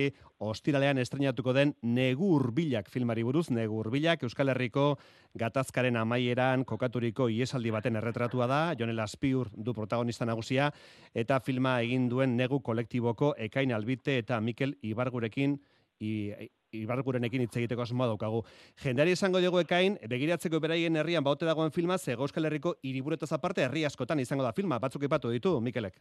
ostiralean 0.47 0.99
estrenatuko 0.99 1.55
den 1.57 1.75
Negu 1.83 2.33
Urbilak 2.37 2.91
filmari 2.91 3.23
buruz, 3.27 3.47
Negu 3.55 3.79
Urbilak 3.83 4.27
Euskal 4.27 4.51
Herriko 4.53 4.89
gatazkaren 5.39 5.97
amaieran 6.01 6.65
kokaturiko 6.65 7.29
iesaldi 7.31 7.71
baten 7.75 7.97
erretratua 8.01 8.51
da, 8.51 8.61
Jonel 8.79 9.01
Aspiur 9.05 9.53
du 9.55 9.75
protagonista 9.77 10.27
nagusia, 10.27 10.73
eta 11.15 11.41
filma 11.41 11.79
egin 11.87 12.11
duen 12.11 12.37
Negu 12.37 12.61
kolektiboko 12.61 13.35
Ekain 13.39 13.73
Albite 13.73 14.19
eta 14.19 14.41
Mikel 14.41 14.77
Ibargurekin 14.83 15.59
i, 16.01 16.33
Ibargurenekin 16.83 17.47
hitz 17.47 17.57
egiteko 17.57 17.87
asmoa 17.87 18.11
daukagu. 18.13 18.43
Jendari 18.83 19.17
esango 19.17 19.43
diego 19.43 19.61
ekain, 19.61 19.99
begiratzeko 20.09 20.61
beraien 20.61 20.97
herrian 20.97 21.25
baute 21.25 21.49
dagoen 21.49 21.73
filma, 21.73 21.99
ze 21.99 22.17
Euskal 22.17 22.45
Herriko 22.45 22.77
hiriburetaz 22.83 23.33
aparte 23.33 23.65
herri 23.65 23.85
askotan 23.85 24.21
izango 24.21 24.45
da 24.45 24.53
filma, 24.53 24.79
batzuk 24.79 25.03
ipatu 25.09 25.31
ditu, 25.31 25.61
Mikelek. 25.61 26.01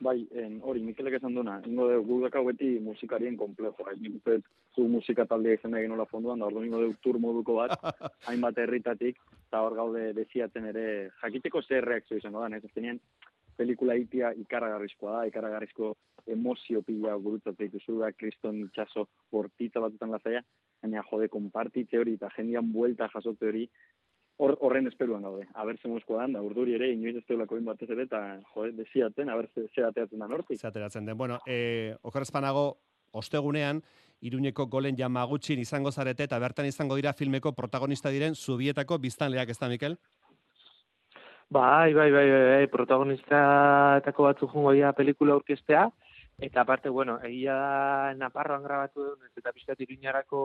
Bai, 0.00 0.20
en, 0.38 0.60
hori, 0.62 0.80
Mikelek 0.86 1.16
esan 1.18 1.34
duna, 1.34 1.56
ingo 1.66 1.88
dugu 1.90 2.06
gu 2.06 2.18
dakau 2.28 2.44
beti 2.46 2.76
musikarien 2.78 3.34
komplejo, 3.36 3.86
nik 3.98 4.20
uste 4.20 4.36
zu 4.76 4.84
musika 4.86 5.24
taldea 5.26 5.58
izan 5.58 5.74
egin 5.74 5.90
nola 5.90 6.06
fonduan, 6.06 6.38
da 6.38 6.46
ordu 6.46 6.62
ingo 6.62 6.84
dugu 6.84 6.94
tur 7.02 7.18
moduko 7.18 7.56
bat, 7.58 7.74
hainbat 8.30 8.60
herritatik, 8.62 9.18
eta 9.48 9.64
hor 9.64 9.74
gaude 9.74 10.12
desiatzen 10.14 10.70
ere, 10.70 10.84
jakiteko 11.24 11.64
zer 11.66 11.88
reakzio 11.90 12.20
izango 12.20 12.44
da, 12.44 12.50
ez 12.54 12.70
azkenean, 12.70 13.02
pelikula 13.58 13.96
itia 13.98 14.32
ikaragarrizkoa 14.38 15.18
da, 15.18 15.26
ikaragarrizko 15.30 15.92
emozio 16.30 16.82
pila 16.86 17.16
gurutzatzen 17.18 17.70
dituzu 17.70 17.98
da, 18.02 18.12
kriston 18.12 18.62
itxaso 18.66 19.08
bortitza 19.32 19.82
batutan 19.84 20.12
lazaia, 20.14 20.42
baina 20.82 21.04
jode, 21.10 21.28
konpartitze 21.32 21.98
hori 21.98 22.14
eta 22.18 22.30
jendian 22.36 22.72
buelta 22.72 23.08
jasotze 23.14 23.48
hori, 23.50 23.64
hor, 24.38 24.56
horren 24.60 24.86
esperuan 24.90 25.24
gaude. 25.26 25.46
Aber 25.54 25.78
ze 25.78 25.88
mozkoa 25.88 26.26
da 26.32 26.42
urduri 26.42 26.76
ere, 26.78 26.92
inoiz 26.94 27.16
ez 27.16 27.24
teulako 27.26 27.60
batez 27.70 27.90
ere, 27.90 28.04
eta 28.06 28.40
jode, 28.54 28.76
desiatzen, 28.82 29.28
aber 29.28 29.48
ze, 29.54 29.66
ze 29.74 29.84
ateatzen 29.84 30.18
da 30.18 30.28
nortik. 30.28 30.60
Ze 30.60 30.68
ateratzen 30.68 31.06
den. 31.06 31.18
Bueno, 31.18 31.40
e, 31.46 31.96
okerrezpanago, 32.02 32.78
ostegunean, 33.12 33.82
Iruñeko 34.18 34.66
golen 34.66 34.96
jamagutxin 34.98 35.60
izango 35.62 35.92
zarete 35.92 36.24
eta 36.26 36.38
bertan 36.42 36.66
izango 36.66 36.96
dira 36.98 37.12
filmeko 37.14 37.52
protagonista 37.54 38.10
diren 38.10 38.34
zubietako 38.34 38.98
biztanleak, 38.98 39.52
ez 39.54 39.58
da, 39.60 39.68
Mikel? 39.70 39.94
Bai, 41.50 41.94
bai, 41.94 42.10
bai, 42.12 42.28
bai, 42.28 42.40
bai, 42.44 42.66
protagonistatako 42.68 44.26
batzuk 44.26 44.50
jungo 44.52 44.74
dira 44.76 44.90
pelikula 44.92 45.32
aurkeztea, 45.32 45.86
eta 46.44 46.60
aparte, 46.60 46.90
bueno, 46.92 47.14
egia 47.24 47.54
da 47.56 48.12
Naparroan 48.20 48.66
grabatu 48.66 49.00
duen, 49.06 49.30
eta 49.40 49.54
pixkat 49.56 49.80
iruñarako 49.80 50.42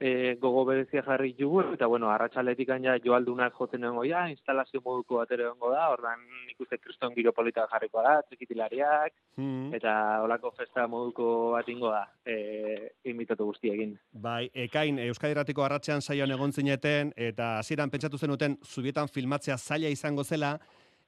e, 0.00 0.34
gogo 0.40 0.64
berezia 0.64 1.02
jarri 1.06 1.34
jugu, 1.38 1.62
eta 1.74 1.86
bueno, 1.86 2.10
arratsaletik 2.10 2.68
ja 2.68 2.96
joaldunak 3.04 3.54
joten 3.58 3.84
egongo 3.84 4.04
ja, 4.04 4.28
instalazio 4.30 4.80
moduko 4.84 5.16
bat 5.16 5.30
ere 5.30 5.44
egongo 5.44 5.70
da, 5.70 5.88
ordan 5.90 6.20
ikuste 6.50 6.78
kriston 6.78 7.14
giro 7.14 7.32
polita 7.32 7.66
jarriko 7.70 8.02
da, 8.02 8.20
trikitilariak, 8.28 9.12
Mm. 9.36 9.72
eta 9.72 10.20
olako 10.20 10.50
festa 10.52 10.86
moduko 10.86 11.52
bat 11.52 11.68
ingo 11.68 11.88
da, 11.90 12.02
e, 12.26 12.92
imitatu 13.04 13.46
guztiekin. 13.48 13.98
Bai, 14.12 14.50
ekain, 14.52 14.98
Euskadi 14.98 15.32
Erratiko 15.32 15.64
arratsean 15.64 16.02
saioan 16.02 16.30
egon 16.30 16.52
zineten, 16.52 17.14
eta 17.16 17.58
hasieran 17.60 17.90
pentsatu 17.90 18.18
zenuten 18.18 18.58
zubietan 18.62 19.08
filmatzea 19.08 19.56
zaila 19.56 19.88
izango 19.88 20.22
zela, 20.24 20.58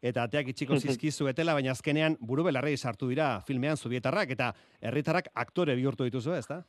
eta 0.01 0.25
ateak 0.25 0.49
itxiko 0.55 0.77
zizkizuetela, 0.85 1.55
baina 1.55 1.73
azkenean 1.73 2.16
buru 2.20 2.44
belarrei 2.44 2.77
sartu 2.77 3.09
dira 3.09 3.40
filmean 3.47 3.77
zubietarrak, 3.77 4.31
eta 4.31 4.53
herritarrak 4.81 5.29
aktore 5.35 5.77
bihurtu 5.77 6.09
dituzu, 6.09 6.33
ez 6.33 6.47
da? 6.49 6.62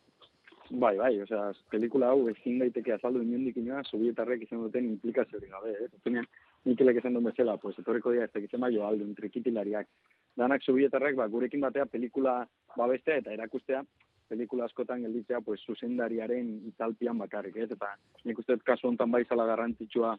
Bai, 0.69 0.95
bai, 0.97 1.12
osea, 1.21 1.51
pelikula 1.69 2.08
hau 2.10 2.23
ezin 2.32 2.58
daiteke 2.58 2.95
azaldu 2.95 3.21
inondik 3.21 3.58
inoa, 3.62 3.84
sobietarrek 3.86 4.47
izan 4.47 4.63
duten 4.63 4.88
implikaziorik 4.89 5.51
gabe, 5.51 5.73
eh? 5.78 5.89
Zuzenean, 5.93 6.25
Mikelek 6.65 6.97
esan 6.97 7.13
duen 7.13 7.28
bezala, 7.28 7.58
pues, 7.62 7.75
etorriko 7.78 8.12
dira 8.12 8.25
ez 8.25 8.32
dakitzen 8.34 8.63
bai 8.63 8.71
aldun, 8.82 9.13
trikitilariak. 9.13 9.88
Danak 10.36 10.63
sobietarrek, 10.63 11.15
ba, 11.19 11.28
gurekin 11.28 11.62
batea 11.62 11.86
pelikula 11.86 12.39
babestea 12.75 13.19
eta 13.21 13.36
erakustea, 13.36 13.84
pelikula 14.28 14.65
askotan 14.65 15.06
gelditzea, 15.06 15.41
pues, 15.45 15.62
zuzendariaren 15.69 16.49
italpian 16.71 17.21
bakarrik, 17.21 17.58
ez? 17.58 17.69
Eta 17.78 17.91
nik 18.23 18.41
uste 18.41 18.58
kasu 18.65 18.88
honetan 18.88 19.12
bai 19.12 19.23
zala 19.30 19.45
garrantzitsua 19.45 20.15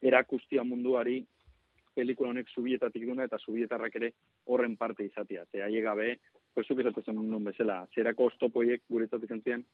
erakustia 0.00 0.64
munduari 0.64 1.20
pelikula 1.94 2.30
honek 2.30 2.48
zubietatik 2.54 3.04
duna 3.04 3.26
eta 3.28 3.38
zubietarrak 3.44 3.96
ere 4.00 4.12
horren 4.46 4.76
parte 4.76 5.04
izatea. 5.04 5.44
Ze 5.52 5.62
haie 5.62 5.82
gabe, 5.84 6.14
zuk 6.60 6.80
esatzen 6.82 7.16
nuen 7.16 7.44
bezala, 7.44 7.86
zerako 7.94 8.26
oztopoiek 8.30 8.82
guretzat 8.88 9.22
izan 9.24 9.42
ziren, 9.42 9.64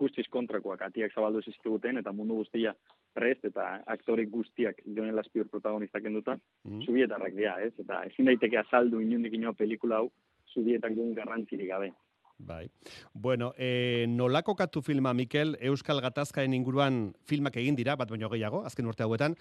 guztiz 0.00 0.26
kontrakoak, 0.32 0.80
atiak 0.86 1.12
zabaldu 1.12 1.42
zizkiguten, 1.44 1.98
eta 2.00 2.12
mundu 2.16 2.38
guztia 2.40 2.72
prest, 3.12 3.44
eta 3.44 3.82
aktore 3.86 4.24
guztiak 4.32 4.80
Jonel 4.86 5.18
Aspiur 5.18 5.48
protagonistak 5.48 6.04
enduta, 6.04 6.38
Mm. 6.64 6.82
zubietarrak 6.86 7.34
dira, 7.34 7.58
ez? 7.60 7.74
Eta 7.78 8.04
ezin 8.04 8.24
daiteke 8.24 8.58
azaldu 8.58 9.00
inundik 9.00 9.34
inoa 9.34 9.52
pelikula 9.52 9.96
hau, 9.96 10.10
zubietak 10.54 10.94
duen 10.94 11.14
garrantzirik 11.14 11.68
gabe. 11.68 11.92
Bai. 12.40 12.70
Bueno, 13.12 13.52
e, 13.58 14.06
nolako 14.08 14.54
katu 14.56 14.80
filma, 14.80 15.12
Mikel, 15.12 15.58
Euskal 15.60 16.00
Gatazkaen 16.00 16.54
inguruan 16.54 17.12
filmak 17.28 17.56
egin 17.56 17.76
dira, 17.76 17.96
bat 17.96 18.08
baino 18.08 18.30
gehiago, 18.32 18.64
azken 18.64 18.86
urte 18.86 19.02
hauetan, 19.02 19.36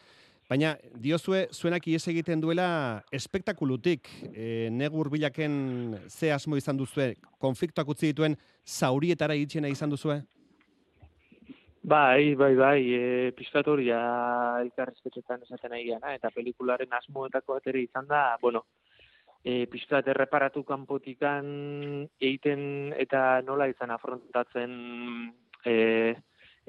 baina 0.49 0.73
diozue, 0.97 1.45
zuenak 1.53 1.85
ies 1.91 2.01
egiten 2.09 2.41
duela 2.41 3.03
espektakulutik, 3.13 4.09
e, 4.33 4.69
negur 4.73 5.11
bilaken 5.13 5.99
ze 6.09 6.31
asmo 6.33 6.57
izan 6.57 6.77
duzue, 6.77 7.13
konfliktoak 7.37 7.93
utzi 7.93 8.09
dituen 8.09 8.37
zaurietara 8.65 9.37
itxena 9.37 9.69
izan 9.69 9.93
duzue? 9.93 10.19
Bai, 11.89 12.35
bai, 12.35 12.53
bai, 12.57 12.79
e, 12.91 13.31
pizkatoria 13.37 13.99
elkarrezketetan 14.65 15.45
esaten 15.45 15.71
nahi 15.71 15.85
gana, 15.87 16.15
eta 16.17 16.33
pelikularen 16.33 16.91
asmoetako 16.97 17.55
bat 17.55 17.69
ere 17.71 17.85
izan 17.85 18.09
da, 18.09 18.23
bueno, 18.41 18.65
e, 19.43 19.65
pizkat 19.71 20.09
erreparatu 20.11 20.65
kanpotikan 20.67 21.45
egiten 22.19 22.93
eta 22.97 23.41
nola 23.45 23.69
izan 23.71 23.93
afrontatzen 23.95 24.73
e, 25.63 25.75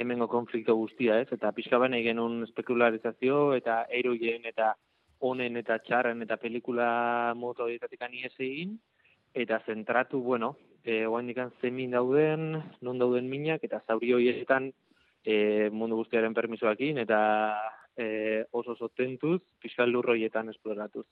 hemengo 0.01 0.29
konflikto 0.33 0.75
guztia, 0.79 1.19
ez? 1.21 1.29
Eta 1.37 1.53
pixka 1.53 1.79
nahi 1.89 2.03
genuen 2.07 2.43
espekularizazio 2.47 3.53
eta 3.55 3.85
eroien 4.01 4.47
eta 4.49 4.73
honen 5.21 5.61
eta 5.61 5.79
txarren 5.85 6.23
eta 6.25 6.39
pelikula 6.41 7.35
moto 7.37 7.67
horietatik 7.67 8.01
ies 8.09 8.33
egin, 8.39 8.79
eta 9.35 9.61
zentratu, 9.67 10.21
bueno, 10.21 10.57
e, 10.83 11.07
oaindikan 11.07 11.53
zemin 11.61 11.91
dauden, 11.91 12.63
non 12.81 12.99
dauden 12.99 13.29
minak, 13.29 13.65
eta 13.65 13.83
zauri 13.87 14.15
horietan 14.17 14.73
e, 15.25 15.69
mundu 15.71 16.01
guztiaren 16.01 16.35
permisoakin, 16.35 16.99
eta 17.05 17.21
e, 17.97 18.45
oso 18.51 18.73
oso 18.73 18.89
tentuz, 18.97 19.43
pixkal 19.61 19.93
lurroietan 19.93 20.49
esploratuz. 20.49 21.07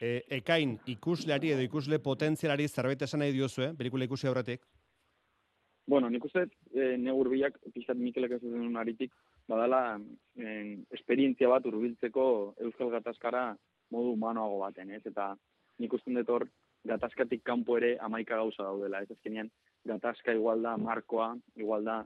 E, 0.00 0.22
ekain, 0.38 0.78
ikusleari 0.86 1.52
edo 1.56 1.66
ikusle 1.66 1.98
potentzialari 1.98 2.68
zerbait 2.68 3.02
esan 3.02 3.24
nahi 3.24 3.34
diozu, 3.34 3.66
eh? 3.66 3.72
pelikula 3.76 4.06
ikusi 4.06 4.30
aurretik? 4.30 4.62
Bueno, 5.88 6.10
nik 6.12 6.24
uste, 6.28 6.42
e, 6.76 6.98
ne 7.00 7.12
urbilak, 7.16 7.54
pixat 7.72 7.96
Mikelek 7.96 8.34
ez 8.36 8.42
duen 8.42 8.74
aritik, 8.76 9.14
badala 9.48 9.78
en, 9.96 10.74
esperientzia 10.92 11.48
bat 11.48 11.64
urbiltzeko 11.70 12.24
Euskal 12.66 12.90
Gatazkara 12.92 13.44
modu 13.96 14.10
humanoago 14.12 14.58
baten, 14.60 14.90
ez? 14.92 15.00
Eta 15.08 15.30
nik 15.80 15.94
uste 15.96 16.12
dut 16.12 16.32
hor, 16.34 16.44
gatazkatik 16.92 17.40
kanpo 17.40 17.78
ere 17.80 17.94
amaika 18.04 18.36
gauza 18.36 18.66
daudela, 18.66 19.00
ez 19.00 19.16
azkenean, 19.16 19.48
gatazka 19.88 20.36
igual 20.36 20.60
da 20.68 20.76
markoa, 20.76 21.30
igual 21.56 21.88
da 21.88 21.96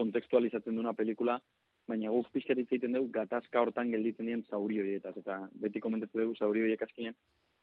kontekstualizatzen 0.00 0.74
duna 0.74 0.96
pelikula, 0.98 1.38
baina 1.86 2.10
guk 2.10 2.32
pixkat 2.34 2.58
hitz 2.58 2.72
egiten 2.72 2.98
dugu 2.98 3.12
gatazka 3.20 3.62
hortan 3.62 3.94
gelditzen 3.94 4.26
dien 4.26 4.42
zauri 4.50 4.82
horietaz, 4.82 5.14
eta 5.22 5.44
beti 5.62 5.80
komentatu 5.84 6.24
dugu 6.24 6.34
zauri 6.42 6.66
horiek 6.66 6.82
azkenean 6.82 7.14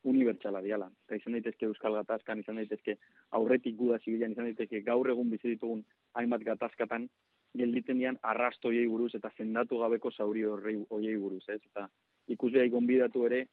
unibertsala 0.05 0.61
diala. 0.61 0.87
Eta 1.05 1.19
izan 1.19 1.37
daitezke 1.37 1.67
Euskal 1.69 1.97
Gatazkan, 1.99 2.39
izan 2.39 2.59
daitezke 2.61 2.97
aurretik 3.37 3.77
guda 3.79 3.99
zibilan, 4.03 4.35
izan 4.35 4.49
daitezke 4.51 4.81
gaur 4.85 5.09
egun 5.09 5.31
bizi 5.33 5.55
ditugun 5.55 5.83
hainbat 6.13 6.45
gatazkatan 6.45 7.09
gelditzen 7.57 7.99
dian 8.01 8.17
arrasto 8.21 8.69
hoiei 8.69 8.87
buruz 8.91 9.13
eta 9.17 9.31
zendatu 9.37 9.79
gabeko 9.81 10.11
zauri 10.11 10.43
horrei 10.43 10.75
hoiei 10.89 11.15
buruz, 11.17 11.43
ez? 11.49 11.61
Eta 11.71 11.87
ikusleai 12.35 12.69
gonbidatu 12.73 13.25
ere, 13.29 13.45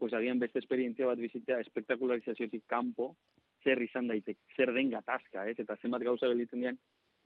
pues 0.00 0.14
agian 0.16 0.40
beste 0.40 0.58
esperientzia 0.62 1.06
bat 1.10 1.20
bizitzea 1.20 1.60
espektakularizaziotik 1.66 2.64
kanpo, 2.66 3.14
zer 3.64 3.82
izan 3.84 4.08
daiteke, 4.08 4.40
zer 4.56 4.72
den 4.72 4.90
gatazka, 4.94 5.44
ez? 5.50 5.58
Eta 5.60 5.76
zenbat 5.82 6.06
gauza 6.06 6.30
gelditzen 6.30 6.64
dian, 6.64 6.78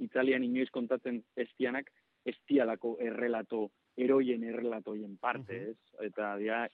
Italian 0.02 0.42
inoiz 0.42 0.70
kontatzen 0.74 1.22
estianak, 1.38 1.90
estialako 2.26 2.96
errelato, 3.04 3.68
eroien 3.96 4.42
errelatoien 4.48 5.16
parte, 5.22 5.60
ez? 5.70 5.78
Eta 6.08 6.34
dia, 6.40 6.64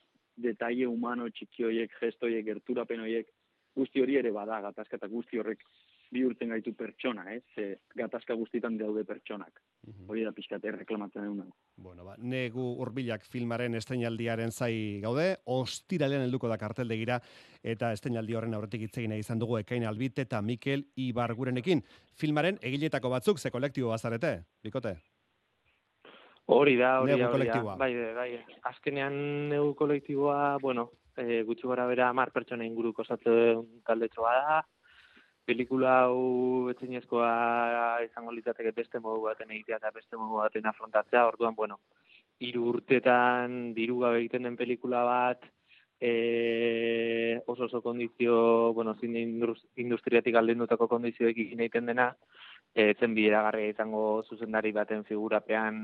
detaile 0.42 0.86
humano 0.86 1.28
txiki 1.28 1.68
horiek, 1.68 1.94
gesto 2.00 2.26
horiek, 2.26 2.44
gerturapen 2.46 3.04
horiek, 3.04 3.30
guzti 3.76 4.02
hori 4.02 4.18
ere 4.20 4.32
bada 4.34 4.60
gatazka 4.64 4.98
eta 4.98 5.08
guzti 5.08 5.38
horrek 5.38 5.62
bihurtzen 6.10 6.50
gaitu 6.50 6.72
pertsona, 6.74 7.24
ez? 7.32 7.42
Ze 7.54 7.66
gatazka 7.96 8.34
guztitan 8.34 8.76
daude 8.78 9.04
pertsonak. 9.06 9.60
Hori 10.10 10.24
da 10.26 10.32
pixkat 10.34 10.64
erreklamatzen 10.66 11.28
duguna. 11.28 11.46
Bueno, 11.80 12.04
ba, 12.04 12.16
negu 12.18 12.64
urbilak 12.82 13.22
filmaren 13.30 13.78
estreinaldiaren 13.78 14.50
zai 14.50 14.98
gaude, 15.04 15.28
ostiralean 15.54 16.26
helduko 16.26 16.50
da 16.50 16.58
karteldegira, 16.58 17.20
eta 17.62 17.92
estreinaldi 17.94 18.34
horren 18.34 18.58
aurretik 18.58 18.88
hitz 18.88 18.96
egin 18.98 19.14
izan 19.20 19.38
dugu 19.38 19.60
Ekain 19.62 19.86
Albite 19.86 20.26
eta 20.26 20.42
Mikel 20.42 20.84
Ibargurenekin. 20.96 21.84
Filmaren 22.18 22.58
egiletako 22.60 23.14
batzuk 23.14 23.38
ze 23.38 23.54
kolektibo 23.54 23.94
bazarete, 23.94 24.40
bikote? 24.66 24.96
Hori 26.50 26.74
da, 26.76 27.00
hori 27.00 27.14
da, 27.14 27.30
hori 27.30 27.46
da. 27.46 27.60
Bai, 27.78 27.92
bai, 27.94 28.14
bai. 28.14 28.56
Azkenean 28.66 29.14
negu 29.52 29.70
kolektiboa, 29.78 30.58
bueno, 30.58 30.88
e, 31.14 31.44
gutxi 31.46 31.68
gara 31.70 31.86
bera 31.86 32.08
amar 32.10 32.32
pertsona 32.34 32.66
inguruko 32.66 33.04
osatzen 33.06 33.62
taldetxoa 33.86 34.32
da. 34.34 34.56
Pelikula 35.46 35.92
hau 36.08 36.68
etzinezkoa 36.72 37.30
izango 38.06 38.34
litzateke 38.34 38.74
beste 38.74 38.98
modu 38.98 39.22
baten 39.28 39.54
egitea 39.54 39.78
eta 39.78 39.94
beste 39.94 40.18
modu 40.18 40.42
baten 40.42 40.66
afrontatzea. 40.66 41.24
Orduan, 41.30 41.54
bueno, 41.54 41.78
hiru 42.42 42.66
urtetan 42.74 43.72
diru 43.76 44.00
gabe 44.02 44.20
egiten 44.24 44.48
den 44.48 44.58
pelikula 44.58 45.04
bat, 45.06 45.46
e, 46.00 47.40
oso 47.46 47.64
oso 47.70 47.82
kondizio, 47.82 48.72
bueno, 48.72 48.96
zine 48.98 49.22
indus- 49.22 49.66
industriatik 49.76 50.34
aldendutako 50.34 50.88
kondizioekin 50.88 51.60
egiten 51.60 51.86
dena, 51.92 52.10
e, 52.74 52.94
zen 52.98 53.14
bideragarria 53.14 53.74
izango 53.74 54.22
zuzendari 54.28 54.72
baten 54.72 55.04
figurapean 55.04 55.80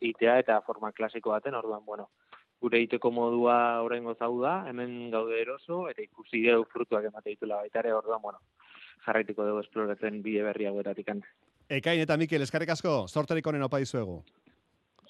itea 0.00 0.38
eta 0.42 0.60
forma 0.66 0.92
klasiko 0.92 1.30
baten, 1.30 1.54
orduan, 1.54 1.84
bueno, 1.84 2.10
gure 2.60 2.80
iteko 2.80 3.10
modua 3.12 3.82
oraingo 3.84 4.14
zau 4.14 4.40
da, 4.40 4.58
hemen 4.68 5.10
gaude 5.10 5.40
eroso, 5.40 5.86
eta 5.90 6.02
ikusi 6.02 6.42
dugu 6.46 6.68
frutuak 6.72 7.08
emate 7.10 7.34
ditula 7.34 7.62
baita 7.64 7.82
ere, 7.84 7.92
orduan, 7.94 8.22
bueno, 8.22 8.40
jarraituko 9.06 9.46
dugu 9.48 9.64
esploratzen 9.64 10.22
bide 10.22 10.42
berri 10.42 10.66
hauetatik 10.66 11.12
Ekain 11.68 12.00
eta 12.00 12.16
Mikel, 12.16 12.42
eskarrik 12.42 12.70
asko, 12.70 13.06
sorterik 13.08 13.46
honen 13.46 13.62
opa 13.66 13.78
dizuegu. 13.82 14.22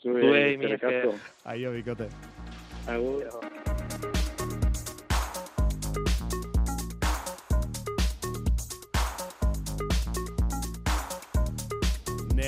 Zuei, 0.01 0.57
mila 0.57 0.75
esker. 0.79 1.13
Aio, 1.45 1.73
bikote. 1.73 2.09
Agur. 2.89 3.56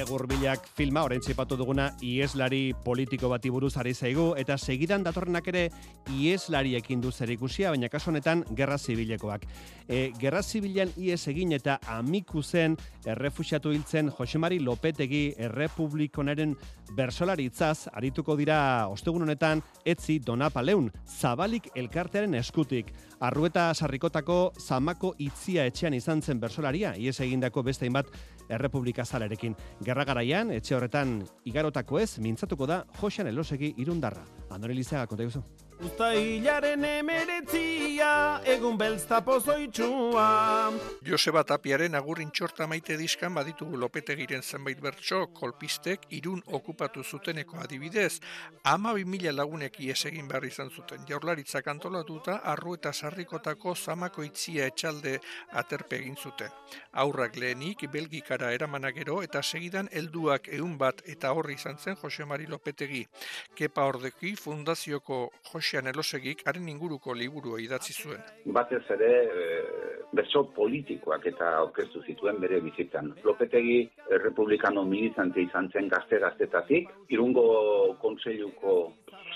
Negurbilak 0.09 0.65
filma, 0.73 1.03
orain 1.05 1.21
txipatu 1.21 1.53
duguna, 1.61 1.91
ieslari 2.01 2.71
politiko 2.81 3.29
bati 3.29 3.51
buruz 3.53 3.75
ari 3.77 3.91
zaigu, 3.93 4.31
eta 4.41 4.55
segidan 4.57 5.03
datorrenak 5.05 5.51
ere 5.53 5.67
ieslariekin 6.17 7.03
du 7.05 7.11
zer 7.13 7.29
ikusia, 7.35 7.69
baina 7.75 7.91
kasu 7.93 8.09
honetan 8.09 8.41
gerra 8.57 8.79
zibilekoak. 8.79 9.45
E, 9.85 9.99
gerra 10.17 10.41
zibilean 10.41 10.95
ies 10.97 11.21
egin 11.29 11.53
eta 11.53 11.77
amiku 11.93 12.41
zen 12.41 12.79
errefuxiatu 13.05 13.75
hiltzen 13.77 14.09
Josemari 14.17 14.63
Lopetegi 14.65 15.35
errepublikonaren 15.45 16.57
bersolaritzaz 16.97 17.91
arituko 17.93 18.37
dira 18.41 18.89
ostegun 18.89 19.27
honetan 19.29 19.61
etzi 19.85 20.23
donapaleun, 20.25 20.89
zabalik 21.05 21.69
elkartearen 21.77 22.41
eskutik. 22.41 22.95
Arrueta 23.21 23.69
sarrikotako 23.75 24.55
zamako 24.57 25.13
itzia 25.19 25.69
etxean 25.69 26.01
izan 26.01 26.25
zen 26.25 26.41
bersolaria, 26.41 26.97
ies 26.97 27.19
egindako 27.21 27.67
beste 27.69 27.85
hainbat 27.85 28.09
errepublika 28.49 29.05
zalarekin. 29.05 29.57
Gerra 29.85 30.05
garaian, 30.09 30.51
etxe 30.51 30.77
horretan 30.77 31.23
igarotako 31.45 32.01
ez, 32.01 32.19
mintzatuko 32.19 32.67
da 32.67 32.85
Josean 33.01 33.29
Elosegi 33.29 33.75
irundarra. 33.79 34.25
Andore 34.51 34.75
Lizeaga, 34.75 35.07
konta. 35.07 35.68
Uztailaren 35.79 36.83
emeretzia, 36.83 38.41
egun 38.51 38.75
belzta 38.81 39.21
pozoitxua. 39.23 40.25
Joseba 41.07 41.45
Tapiaren 41.47 41.95
agurrin 41.95 42.33
txorta 42.35 42.67
maite 42.67 42.97
diskan 42.99 43.37
baditugu 43.37 43.79
lopetegiren 43.79 44.43
zenbait 44.43 44.81
bertso, 44.83 45.21
kolpistek 45.39 46.09
irun 46.19 46.43
okupatu 46.59 47.05
zuteneko 47.05 47.61
adibidez, 47.63 48.19
ama 48.65 48.97
mila 49.07 49.31
lagunek 49.31 49.79
ies 49.87 50.01
egin 50.11 50.27
behar 50.27 50.49
izan 50.49 50.73
zuten. 50.75 51.05
Jaurlaritzak 51.07 51.71
antolatuta, 51.71 52.41
arru 52.43 52.75
eta 52.75 52.93
sarrikotako 52.93 53.77
zamako 53.77 54.27
itzia 54.27 54.67
etxalde 54.67 55.21
aterpe 55.63 56.01
egin 56.01 56.17
zuten. 56.17 56.51
Aurrak 56.93 57.37
lehenik, 57.37 57.87
belgikara 57.93 58.51
eramanagero 58.51 59.23
eta 59.23 59.43
segidan 59.43 59.89
helduak 59.93 60.51
eun 60.59 60.75
bat 60.77 61.07
eta 61.07 61.31
horri 61.31 61.55
izan 61.55 61.79
zen 61.79 61.95
Jose 62.03 62.25
Mari 62.25 62.51
Lopetegi. 62.51 63.07
Kepa 63.55 63.87
Ordeki 63.87 64.35
fundazioko 64.35 65.31
Josean 65.69 65.91
Elosegik 65.91 66.47
haren 66.49 66.69
inguruko 66.73 67.13
liburua 67.13 67.59
idatzi 67.61 67.93
zuen. 67.93 68.23
batez 68.57 68.81
ere 68.95 69.09
e, 69.41 69.49
bertso 70.17 70.43
politikoak 70.57 71.27
eta 71.29 71.51
aurkeztu 71.59 72.01
zituen 72.07 72.41
bere 72.41 72.61
bizitzan. 72.65 73.11
Lopetegi 73.25 73.83
eh, 73.83 74.17
republikano 74.23 74.85
militante 74.89 75.43
izan 75.43 75.69
zen 75.69 75.91
gazte-gaztetatik, 75.93 76.89
irungo 77.09 77.45
kontseiluko 78.01 78.79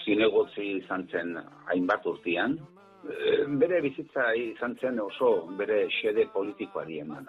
zinegotzi 0.05 0.71
izan 0.79 1.09
zen 1.13 1.37
hainbat 1.69 2.07
urtean, 2.07 2.61
E, 3.03 3.45
bere 3.59 3.81
bizitza 3.83 4.29
izan 4.39 4.77
zen 4.79 5.01
oso 5.03 5.49
bere 5.59 5.89
xede 5.91 6.29
politikoari 6.31 7.01
eman. 7.03 7.25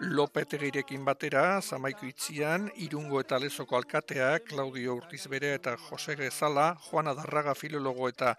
Lopetegirekin 0.00 1.02
batera, 1.04 1.60
zamaiko 1.60 2.06
itzian, 2.08 2.70
irungo 2.80 3.18
eta 3.20 3.36
lezoko 3.36 3.76
alkatea, 3.76 4.30
Claudio 4.48 4.94
Urtiz 4.96 5.26
bere 5.28 5.50
eta 5.58 5.74
Jose 5.76 6.14
Gezala, 6.16 6.70
Juana 6.86 7.12
Darraga 7.18 7.52
filologo 7.52 8.08
eta 8.08 8.30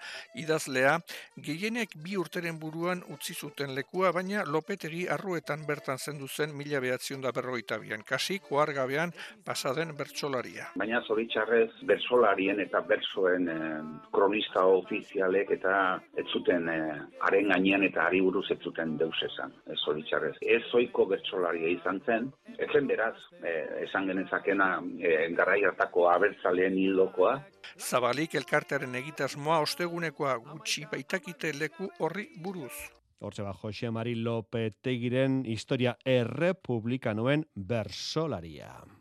idazlea, 0.41 0.95
gehienek 1.37 1.93
bi 2.01 2.17
urteren 2.17 2.57
buruan 2.57 3.03
utzi 3.13 3.35
zuten 3.37 3.75
lekua, 3.77 4.09
baina 4.11 4.41
Lopetegi 4.47 5.03
arruetan 5.05 5.67
bertan 5.67 6.01
zendu 6.01 6.27
zen 6.27 6.55
mila 6.57 6.81
behatzion 6.81 7.21
da 7.21 7.29
berroita 7.31 7.77
bian, 7.77 8.01
kasi 8.09 8.39
koargabean 8.41 9.13
pasaden 9.45 9.93
bertsolaria. 9.93 10.71
Baina 10.81 11.03
zoritxarrez 11.05 11.85
bersolarien 11.85 12.59
eta 12.65 12.81
bersoen 12.81 13.47
eh, 13.53 13.83
kronista 14.09 14.65
ofizialek 14.65 15.53
eta 15.59 15.77
ez 16.17 16.25
zuten 16.33 16.73
eh, 16.73 16.97
haren 17.21 17.53
gainean 17.53 17.85
eta 17.85 18.09
ari 18.09 18.25
buruz 18.25 18.47
ez 18.49 18.59
zuten 18.65 18.97
deus 18.97 19.21
esan, 19.29 19.53
ez 19.69 19.77
zoritxarrez. 19.85 20.35
Ez 20.41 20.63
zoiko 20.73 21.05
bertsolaria 21.51 21.79
izan 21.79 22.01
zen, 22.05 22.31
ez 22.57 22.69
zen 22.71 22.87
beraz, 22.87 23.15
eh, 23.43 23.83
esan 23.87 24.07
genezakena 24.07 24.81
eh, 24.99 25.29
garai 25.35 25.63
hartako 25.63 26.09
abertzaleen 26.09 26.77
hildokoa, 26.77 27.41
Zabalik 27.77 28.35
elkartearen 28.35 28.95
egitasmoa 28.95 29.59
ostegunekoa 29.63 30.37
gutxi 30.37 30.85
baitakite 30.91 31.53
leku 31.57 31.89
horri 31.99 32.27
buruz. 32.43 32.73
Hortze 33.21 33.43
ba, 33.43 33.53
Jose 33.53 33.89
Mari 33.89 34.15
Lopetegiren 34.15 35.43
historia 35.45 35.95
errepublikanoen 36.05 37.45
bersolaria. 37.55 39.00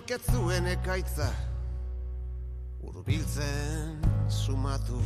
Inorket 0.00 0.30
zuen 0.32 0.64
ekaitza. 0.64 1.26
Urbiltzen 2.88 3.98
sumatu. 4.32 4.96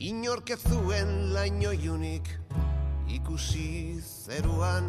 Inorket 0.00 0.62
zuen 0.70 1.10
laino 1.34 1.68
iunik 1.76 2.30
Ikusi 3.12 4.00
zeruan. 4.00 4.88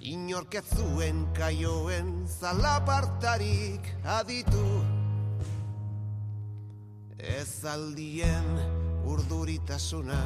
Inorket 0.00 0.64
zuen 0.78 1.26
kaioen 1.36 2.24
Zalapartarik 2.24 3.90
aditu. 4.16 4.64
Ez 7.20 7.66
aldien 7.68 8.48
urduritasuna 9.12 10.22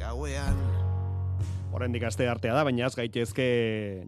Gauean 0.00 0.81
Oraindik 1.72 2.04
aste 2.04 2.26
artea 2.28 2.52
da, 2.52 2.66
baina 2.68 2.84
ez 2.84 2.94
gaitezke 2.98 3.44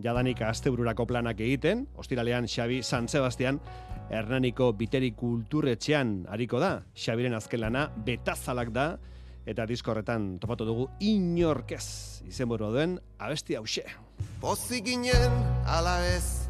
jadanik 0.05 0.43
astebururako 0.45 1.07
planak 1.09 1.41
egiten. 1.41 1.87
Ostiralean 1.97 2.45
Xabi 2.45 2.83
San 2.85 3.09
Sebastian 3.09 3.59
Hernaniko 4.11 4.73
Biteri 4.77 5.15
Kulturretxean 5.17 6.27
hariko 6.29 6.61
da. 6.61 6.83
Xabiren 6.93 7.35
azken 7.41 7.65
lana 7.65 7.87
betazalak 8.05 8.73
da 8.75 8.89
eta 9.49 9.65
disko 9.69 9.93
horretan 9.93 10.35
topatu 10.41 10.69
dugu 10.69 10.89
inorkez 11.05 12.23
izenburua 12.29 12.73
duen 12.77 12.99
abesti 13.19 13.57
hause. 13.57 13.85
Pozik 14.45 14.85
ginen 14.85 15.41
ala 15.65 15.99
ez 16.13 16.44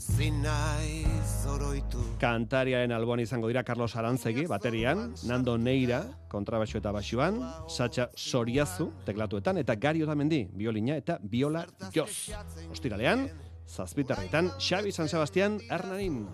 Ezin 0.00 0.38
nahi 0.40 1.02
zoroitu 1.42 2.00
Kantariaren 2.22 2.92
alboan 2.96 3.20
izango 3.20 3.50
dira 3.50 3.60
Carlos 3.68 3.92
Arantzegi 4.00 4.46
baterian, 4.48 5.10
Nando 5.28 5.58
Neira 5.60 5.98
kontrabaxu 6.32 6.78
eta 6.78 6.88
baxuan, 6.96 7.36
Satxa 7.68 8.06
Soriazu 8.16 8.86
teklatuetan 9.04 9.60
eta 9.60 9.76
Gari 9.76 10.00
Otamendi 10.00 10.46
biolina 10.56 10.96
eta 10.96 11.18
biola 11.20 11.66
joz. 11.92 12.32
Ostiralean, 12.72 13.26
zazpitarretan, 13.68 14.48
Xabi 14.56 14.88
San 14.90 15.12
Sebastian 15.12 15.60
Hernanin. 15.68 16.24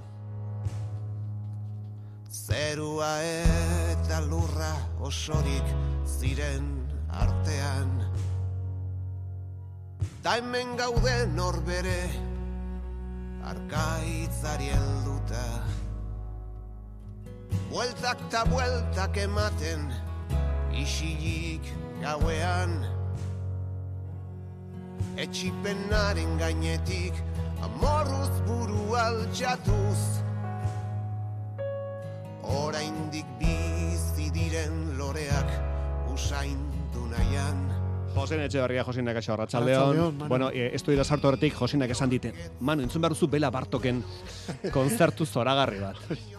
Zerua 2.31 3.11
eta 3.27 4.21
lurra 4.29 4.71
osorik 5.03 5.75
ziren 6.07 6.71
artean 7.11 7.99
Ta 10.23 10.39
hemen 10.39 10.77
gaude 10.79 11.19
norbere 11.35 12.36
arkaitzari 13.47 14.75
helduta. 14.75 15.47
Bueltak 17.71 18.19
ta 18.31 18.43
bueltak 18.51 19.17
ematen 19.23 19.87
isilik 20.75 21.63
gauean. 22.03 22.75
Etxipenaren 25.17 26.37
gainetik 26.43 27.15
amorruz 27.63 28.35
buru 28.49 28.99
altxatuz. 28.99 30.03
Oraindik 32.43 33.27
bizi 33.39 34.29
diren 34.35 34.99
loreak 34.99 35.51
usaindu 36.15 37.07
nahian 37.11 37.66
Josen 38.17 38.41
Etxeberria, 38.47 38.85
Josina 38.85 39.13
Kaixo, 39.13 39.35
Arratsaldeon, 39.35 39.83
Arratxaldeon. 39.83 40.29
Bueno, 40.29 40.49
e, 40.51 40.71
ez 40.75 40.83
du 40.83 40.97
sartu 41.05 41.29
horretik, 41.29 41.55
Josinak 41.55 41.93
esan 41.93 42.11
diten. 42.11 42.33
Manu, 42.61 42.87
entzun 42.87 43.05
behar 43.05 43.13
duzu 43.13 43.29
Bela 43.29 43.51
Bartoken 43.51 44.03
konzertu 44.73 45.27
zoragarri 45.27 45.85
bat. 45.85 46.35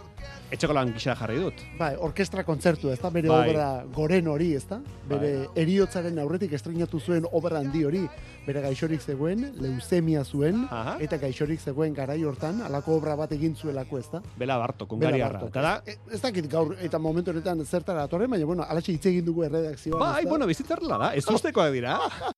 Etxeko 0.51 0.73
lan 0.73 0.93
gisa 0.95 1.11
jarri 1.19 1.41
dut. 1.41 1.59
Bai, 1.77 1.91
orkestra 1.99 2.43
kontzertu, 2.47 2.87
ez 2.93 2.99
da, 3.01 3.09
bere 3.11 3.27
Bai. 3.27 3.49
obra 3.49 3.65
goren 3.93 4.27
hori, 4.31 4.53
ez 4.55 4.63
da? 4.69 4.77
Bere 5.09 5.31
Bai. 5.41 5.47
eriotzaren 5.63 6.19
aurretik 6.23 6.53
estrenatu 6.55 7.01
zuen 7.03 7.25
obra 7.31 7.59
handi 7.59 7.83
hori, 7.83 8.05
bere 8.45 8.61
gaixorik 8.63 9.01
zegoen, 9.03 9.43
leusemia 9.59 10.23
zuen, 10.23 10.63
eta 11.03 11.17
gaixorik 11.19 11.59
zegoen 11.59 11.93
garai 11.93 12.23
hortan, 12.23 12.61
alako 12.63 12.95
obra 13.01 13.15
bat 13.19 13.31
egin 13.35 13.55
zuelako, 13.55 13.99
ez 13.99 14.07
da? 14.11 14.21
Bela 14.37 14.55
Ungariarra. 14.89 15.39
Bartok. 15.39 15.49
Eta 15.49 15.61
da, 15.61 15.81
Ez, 15.85 15.97
ez 16.13 16.21
dakit 16.21 16.47
gaur, 16.51 16.75
eta 16.79 16.97
momentu 16.99 17.31
honetan 17.31 17.65
zertara 17.65 18.03
atorren, 18.03 18.29
baina, 18.29 18.45
bueno, 18.45 18.63
alatxe 18.63 18.91
hitz 18.93 19.05
egin 19.05 19.25
dugu 19.25 19.43
erredakzioan. 19.43 19.99
bai, 19.99 20.21
ezta? 20.21 20.29
bueno, 20.29 20.47
bizitzarla 20.47 20.97
da, 20.97 21.13
ez 21.13 21.25
ustekoak 21.27 21.71
dira. 21.73 21.99